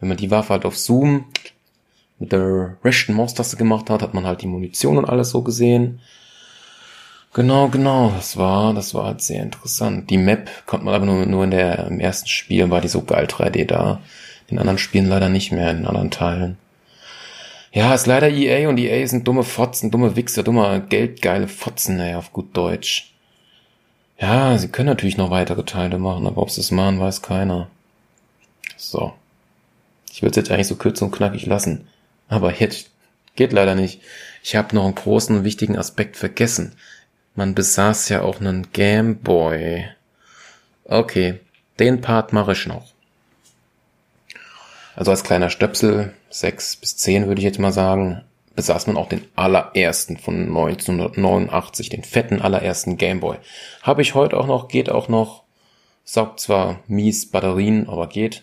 [0.00, 1.26] Wenn man die Waffe halt auf Zoom
[2.18, 6.00] mit der rechten Maustaste gemacht hat, hat man halt die Munition und alles so gesehen.
[7.34, 10.10] Genau, genau, das war, das war halt sehr interessant.
[10.10, 13.02] Die Map konnte man aber nur, nur in der, im ersten Spiel war die so
[13.02, 14.00] geil 3D da.
[14.48, 16.58] In anderen Spielen leider nicht mehr, in anderen Teilen.
[17.72, 22.14] Ja, ist leider EA und EA sind dumme Fotzen, dumme Wichser, dumme geldgeile Fotzen, ey,
[22.16, 23.14] auf gut Deutsch.
[24.18, 27.68] Ja, sie können natürlich noch weitere Teile machen, aber ob sie es machen, weiß keiner.
[28.76, 29.14] So.
[30.12, 31.88] Ich würde es jetzt eigentlich so kurz und knackig lassen.
[32.28, 32.90] Aber jetzt
[33.36, 34.02] geht leider nicht.
[34.42, 36.76] Ich habe noch einen großen wichtigen Aspekt vergessen.
[37.34, 39.86] Man besaß ja auch einen Game Boy.
[40.84, 41.40] Okay,
[41.78, 42.92] den Part mache ich noch.
[44.94, 48.22] Also als kleiner Stöpsel, sechs bis zehn würde ich jetzt mal sagen,
[48.54, 53.38] besaß man auch den allerersten von 1989, den fetten allerersten Gameboy.
[53.82, 55.44] Habe ich heute auch noch, geht auch noch,
[56.04, 58.42] saugt zwar mies Batterien, aber geht.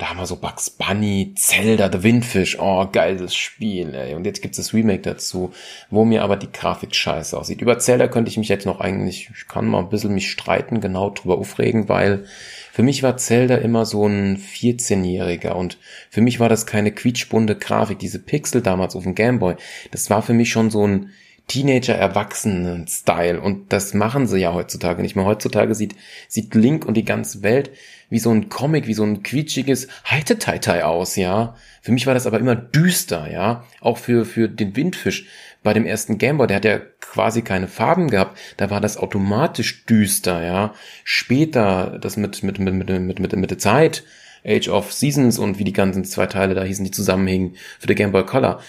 [0.00, 2.58] Da haben wir so Bugs Bunny, Zelda, The Windfish.
[2.58, 4.14] Oh, geiles Spiel, ey.
[4.14, 5.52] Und jetzt gibt's das Remake dazu,
[5.90, 7.60] wo mir aber die Grafik scheiße aussieht.
[7.60, 10.80] Über Zelda könnte ich mich jetzt noch eigentlich, ich kann mal ein bisschen mich streiten,
[10.80, 12.24] genau drüber aufregen, weil
[12.72, 15.76] für mich war Zelda immer so ein 14-Jähriger und
[16.08, 17.98] für mich war das keine quietschbunde Grafik.
[17.98, 19.56] Diese Pixel damals auf dem Gameboy,
[19.90, 21.10] das war für mich schon so ein
[21.50, 23.40] Teenager-Erwachsenen-Style.
[23.40, 25.24] Und das machen sie ja heutzutage nicht mehr.
[25.24, 25.96] Heutzutage sieht,
[26.28, 27.72] sieht Link und die ganze Welt
[28.08, 31.56] wie so ein Comic, wie so ein quietschiges Heite-Tai-Tai aus, ja.
[31.82, 33.64] Für mich war das aber immer düster, ja.
[33.80, 35.26] Auch für, für den Windfisch.
[35.62, 39.84] Bei dem ersten Gameboy, der hat ja quasi keine Farben gehabt, da war das automatisch
[39.86, 40.74] düster, ja.
[41.04, 44.04] Später, das mit, mit, mit, mit, mit, mit, mit der Zeit,
[44.44, 47.96] Age of Seasons und wie die ganzen zwei Teile da hießen, die zusammenhingen für den
[47.96, 48.60] Game Boy Color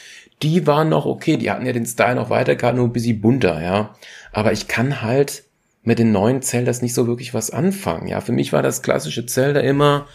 [0.43, 3.61] die waren noch okay, die hatten ja den Style noch weiter, nur ein bisschen bunter,
[3.61, 3.95] ja.
[4.31, 5.43] Aber ich kann halt
[5.83, 8.21] mit den neuen Zeldas nicht so wirklich was anfangen, ja.
[8.21, 10.07] Für mich war das klassische Zelda immer,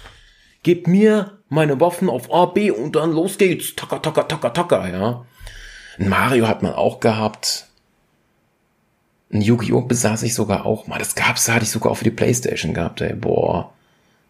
[0.62, 4.88] gib mir meine Waffen auf A, B und dann los geht's, taka, taka, taka, taka,
[4.88, 5.24] ja.
[5.98, 7.68] Ein Mario hat man auch gehabt.
[9.32, 9.82] Ein Yu-Gi-Oh!
[9.82, 10.98] besaß ich sogar auch mal.
[10.98, 13.14] Das gab's, hatte ich sogar auch für die Playstation gehabt, ey.
[13.14, 13.72] Boah.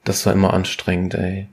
[0.04, 1.48] Das war immer anstrengend, ey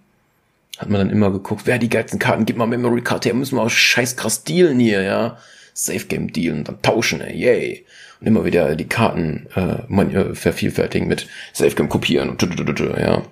[0.78, 3.58] hat man dann immer geguckt, wer die geilsten Karten, gib mal Memory Card her, müssen
[3.58, 5.38] wir auch scheiß krass dealen hier, ja.
[5.76, 7.86] Safe Game dealen, dann tauschen, ey, yay.
[8.20, 13.24] Und immer wieder die Karten äh, man, äh, vervielfältigen mit Safe Game kopieren und ja.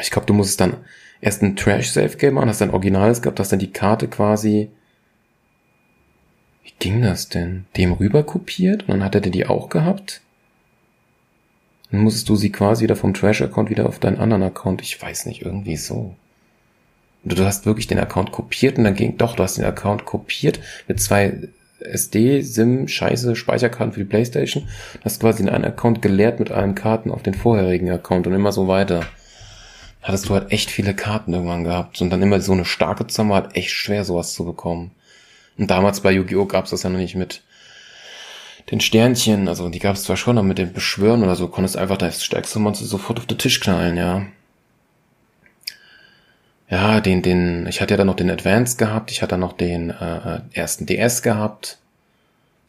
[0.00, 0.76] Ich glaube, du musst dann
[1.20, 4.70] erst ein Trash Safe Game machen, hast dann Originales gehabt, hast dann die Karte quasi
[6.64, 7.66] wie ging das denn?
[7.76, 10.22] Dem rüber kopiert und dann hat er die auch gehabt?
[11.94, 14.82] Dann musstest du sie quasi wieder vom Trash-Account wieder auf deinen anderen Account.
[14.82, 16.16] Ich weiß nicht, irgendwie so.
[17.22, 20.04] Und du hast wirklich den Account kopiert und dann ging, doch, du hast den Account
[20.04, 21.38] kopiert mit zwei
[21.78, 24.64] SD, SIM, Scheiße, Speicherkarten für die Playstation.
[24.94, 28.32] Du hast quasi in einen Account geleert mit allen Karten auf den vorherigen Account und
[28.32, 29.06] immer so weiter.
[30.02, 33.42] Hattest du halt echt viele Karten irgendwann gehabt und dann immer so eine starke war
[33.42, 34.90] halt echt schwer, sowas zu bekommen.
[35.56, 36.46] Und damals bei Yu-Gi-Oh!
[36.46, 37.42] gab's das ja noch nicht mit
[38.70, 41.76] den Sternchen, also die gab es zwar schon, aber mit dem Beschwören oder so, konntest
[41.76, 44.26] einfach das stärkste Monster sofort auf den Tisch knallen, ja.
[46.70, 49.52] ja, den, den, ich hatte ja dann noch den Advance gehabt, ich hatte dann noch
[49.52, 51.78] den äh, ersten DS gehabt.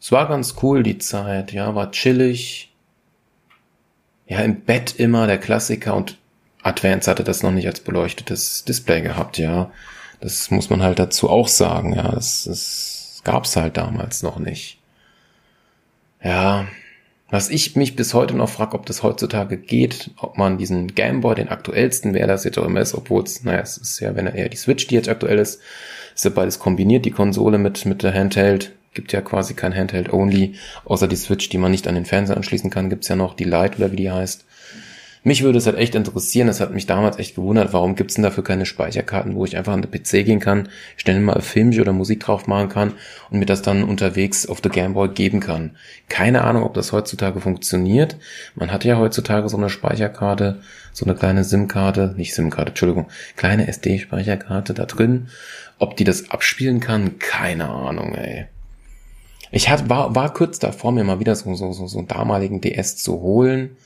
[0.00, 2.72] Es war ganz cool, die Zeit, ja, war chillig.
[4.28, 6.18] Ja, im Bett immer der Klassiker und
[6.62, 9.70] Advance hatte das noch nicht als beleuchtetes Display gehabt, ja.
[10.20, 12.10] Das muss man halt dazu auch sagen, ja.
[12.10, 14.75] Das, das gab's halt damals noch nicht.
[16.26, 16.66] Ja,
[17.30, 21.36] was ich mich bis heute noch frage, ob das heutzutage geht, ob man diesen Gameboy,
[21.36, 24.26] den aktuellsten, wer das jetzt auch immer ist, obwohl es, naja, es ist ja, wenn
[24.26, 25.60] er eher die Switch, die jetzt aktuell ist,
[26.16, 30.56] ist ja beides kombiniert, die Konsole mit, mit der Handheld, gibt ja quasi kein Handheld-Only,
[30.84, 33.44] außer die Switch, die man nicht an den Fernseher anschließen kann, gibt's ja noch die
[33.44, 34.46] Lite oder wie die heißt.
[35.26, 38.22] Mich würde es halt echt interessieren, das hat mich damals echt gewundert, warum gibt's denn
[38.22, 41.92] dafür keine Speicherkarten, wo ich einfach an den PC gehen kann, schnell mal Filmchen oder
[41.92, 42.92] Musik drauf machen kann
[43.28, 45.74] und mir das dann unterwegs auf der Gameboy geben kann.
[46.08, 48.16] Keine Ahnung, ob das heutzutage funktioniert.
[48.54, 50.60] Man hat ja heutzutage so eine Speicherkarte,
[50.92, 55.26] so eine kleine SIM-Karte, nicht SIM-Karte, Entschuldigung, kleine SD-Speicherkarte da drin.
[55.80, 58.46] Ob die das abspielen kann, keine Ahnung, ey.
[59.50, 62.60] Ich hat, war, war kurz davor, mir mal wieder so, so, so, so einen damaligen
[62.60, 63.76] DS zu holen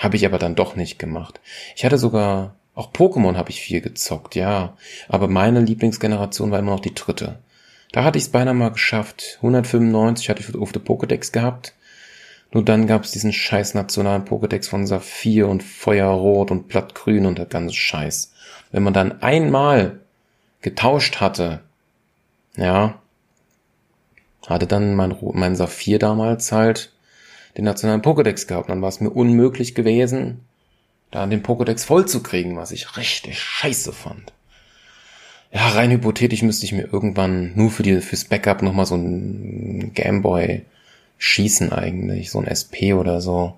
[0.00, 1.40] habe ich aber dann doch nicht gemacht.
[1.76, 4.74] Ich hatte sogar, auch Pokémon habe ich viel gezockt, ja.
[5.08, 7.38] Aber meine Lieblingsgeneration war immer noch die dritte.
[7.92, 9.36] Da hatte ich es beinahe mal geschafft.
[9.42, 11.74] 195 hatte ich auf der Pokédex gehabt.
[12.50, 17.36] Nur dann gab es diesen scheiß nationalen Pokédex von Saphir und Feuerrot und Blattgrün und
[17.36, 18.32] der ganze Scheiß.
[18.72, 20.00] Wenn man dann einmal
[20.62, 21.60] getauscht hatte,
[22.56, 22.98] ja,
[24.46, 26.90] hatte dann mein, mein Saphir damals halt
[27.56, 28.70] den nationalen Pokédex gehabt.
[28.70, 30.40] Dann war es mir unmöglich gewesen,
[31.10, 34.32] da den Pokédex voll zu kriegen, was ich richtig scheiße fand.
[35.52, 39.92] Ja, rein hypothetisch müsste ich mir irgendwann nur für die, fürs Backup nochmal so ein
[39.94, 40.62] Gameboy
[41.18, 43.54] schießen eigentlich, so ein SP oder so.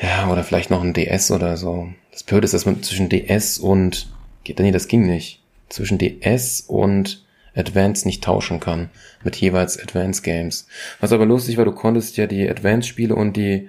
[0.00, 1.88] Ja, oder vielleicht noch ein DS oder so.
[2.12, 4.08] Das Blöde ist, dass man zwischen DS und,
[4.46, 5.40] nee, das ging nicht.
[5.68, 7.23] Zwischen DS und
[7.54, 8.90] Advance nicht tauschen kann
[9.22, 10.66] mit jeweils Advance Games.
[11.00, 13.68] Was aber lustig war, du konntest ja die Advance Spiele und die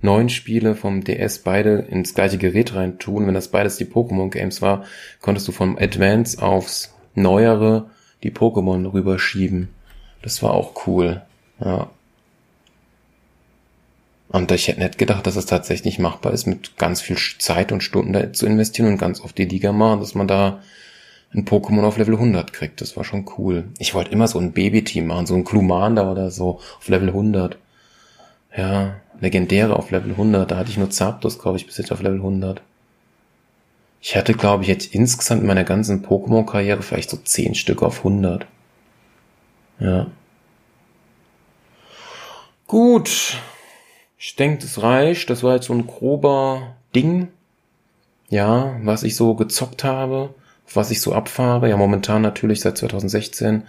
[0.00, 3.26] neuen Spiele vom DS beide ins gleiche Gerät rein tun.
[3.26, 4.84] Wenn das beides die Pokémon Games war,
[5.20, 7.90] konntest du vom Advance aufs neuere
[8.22, 9.68] die Pokémon rüberschieben.
[10.22, 11.22] Das war auch cool.
[11.60, 11.90] Ja.
[14.28, 17.82] Und ich hätte nicht gedacht, dass es tatsächlich machbar ist, mit ganz viel Zeit und
[17.82, 20.62] Stunden da zu investieren und ganz auf die Liga machen, dass man da
[21.34, 22.80] ein Pokémon auf Level 100 kriegt.
[22.80, 23.64] Das war schon cool.
[23.78, 27.58] Ich wollte immer so ein Baby-Team machen, so ein Klumander oder so auf Level 100.
[28.56, 30.50] Ja, legendäre auf Level 100.
[30.50, 32.62] Da hatte ich nur Zapdos, glaube ich, bis jetzt auf Level 100.
[34.00, 37.98] Ich hatte, glaube ich, jetzt insgesamt in meiner ganzen Pokémon-Karriere vielleicht so 10 Stück auf
[37.98, 38.46] 100.
[39.80, 40.06] Ja.
[42.66, 43.38] Gut.
[44.18, 45.28] Ich denke, das reicht.
[45.28, 47.28] Das war jetzt so ein grober Ding.
[48.28, 50.34] Ja, was ich so gezockt habe
[50.74, 51.68] was ich so abfahre.
[51.68, 53.64] Ja, momentan natürlich seit 2016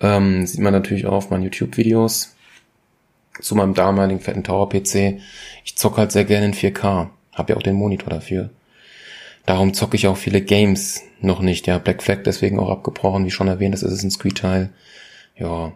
[0.00, 2.34] ähm, sieht man natürlich auch auf meinen YouTube-Videos
[3.40, 5.20] zu meinem damaligen fetten Tower-PC.
[5.64, 7.08] Ich zocke halt sehr gerne in 4K.
[7.32, 8.50] Hab ja auch den Monitor dafür.
[9.46, 11.66] Darum zocke ich auch viele Games noch nicht.
[11.66, 14.70] Ja, Black Flag deswegen auch abgebrochen, wie schon erwähnt, das ist ein Screen-Teil.
[15.36, 15.72] Ja,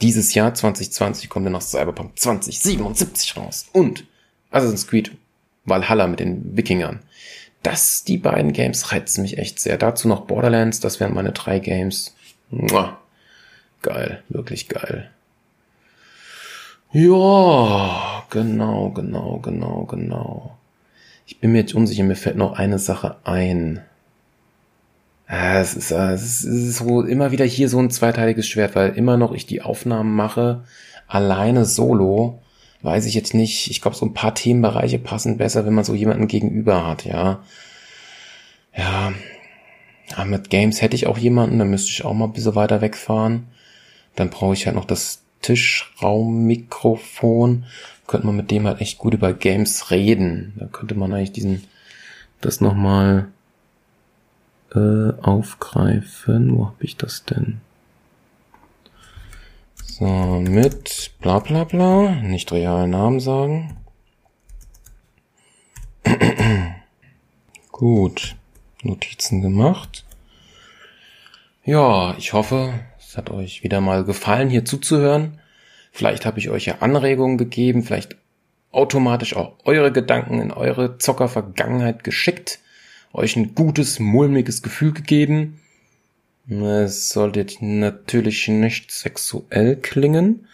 [0.00, 3.66] dieses Jahr 2020 kommt dann noch Cyberpunk 2077 raus.
[3.72, 4.04] Und
[4.50, 5.12] Assassin's Creed
[5.64, 7.00] Valhalla mit den Wikingern
[7.66, 9.76] das, die beiden Games reizen mich echt sehr.
[9.76, 12.14] Dazu noch Borderlands, das wären meine drei Games.
[12.48, 12.98] Mua.
[13.82, 15.10] Geil, wirklich geil.
[16.92, 20.56] Ja, genau, genau, genau, genau.
[21.26, 23.82] Ich bin mir jetzt unsicher, mir fällt noch eine Sache ein.
[25.26, 29.32] Es ist, es ist so immer wieder hier so ein zweiteiliges Schwert, weil immer noch
[29.32, 30.62] ich die Aufnahmen mache,
[31.08, 32.40] alleine solo
[32.82, 33.70] weiß ich jetzt nicht.
[33.70, 37.40] Ich glaube, so ein paar Themenbereiche passen besser, wenn man so jemanden gegenüber hat, ja.
[38.76, 39.12] Ja.
[40.14, 42.80] Aber mit Games hätte ich auch jemanden, dann müsste ich auch mal ein bisschen weiter
[42.80, 43.48] wegfahren.
[44.14, 47.64] Dann brauche ich halt noch das Tischraummikrofon.
[48.06, 50.52] Könnte man mit dem halt echt gut über Games reden.
[50.56, 51.64] Da könnte man eigentlich diesen,
[52.40, 53.26] das nochmal
[54.74, 56.56] äh, aufgreifen.
[56.56, 57.60] Wo habe ich das denn?
[59.98, 63.78] So, mit bla bla bla, nicht realen Namen sagen.
[67.72, 68.36] Gut,
[68.82, 70.04] Notizen gemacht.
[71.64, 75.40] Ja, ich hoffe, es hat euch wieder mal gefallen, hier zuzuhören.
[75.92, 78.16] Vielleicht habe ich euch ja Anregungen gegeben, vielleicht
[78.72, 82.58] automatisch auch eure Gedanken in eure Zocker-Vergangenheit geschickt,
[83.14, 85.58] euch ein gutes, mulmiges Gefühl gegeben.
[86.48, 90.46] Es sollte natürlich nicht sexuell klingen.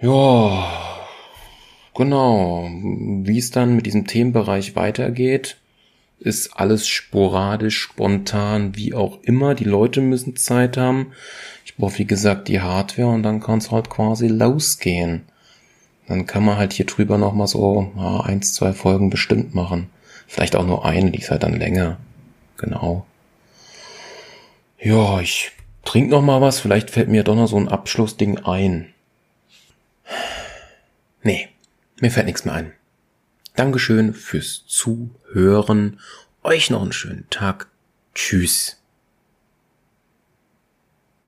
[0.00, 1.06] Ja,
[1.94, 2.68] genau.
[2.68, 5.58] Wie es dann mit diesem Themenbereich weitergeht,
[6.18, 9.54] ist alles sporadisch, spontan, wie auch immer.
[9.54, 11.12] Die Leute müssen Zeit haben.
[11.64, 15.22] Ich brauche, wie gesagt, die Hardware und dann kann es halt quasi losgehen.
[16.08, 19.90] Dann kann man halt hier drüber nochmal so ja, eins, zwei Folgen bestimmt machen.
[20.26, 21.98] Vielleicht auch nur eine, die ist halt dann länger.
[22.56, 23.06] Genau.
[24.84, 25.50] Ja, ich
[25.86, 26.60] trink noch mal was.
[26.60, 28.92] Vielleicht fällt mir doch noch so ein Abschlussding ein.
[31.22, 31.48] Nee,
[32.00, 32.72] mir fällt nichts mehr ein.
[33.56, 36.00] Dankeschön fürs Zuhören.
[36.42, 37.68] Euch noch einen schönen Tag.
[38.14, 38.78] Tschüss.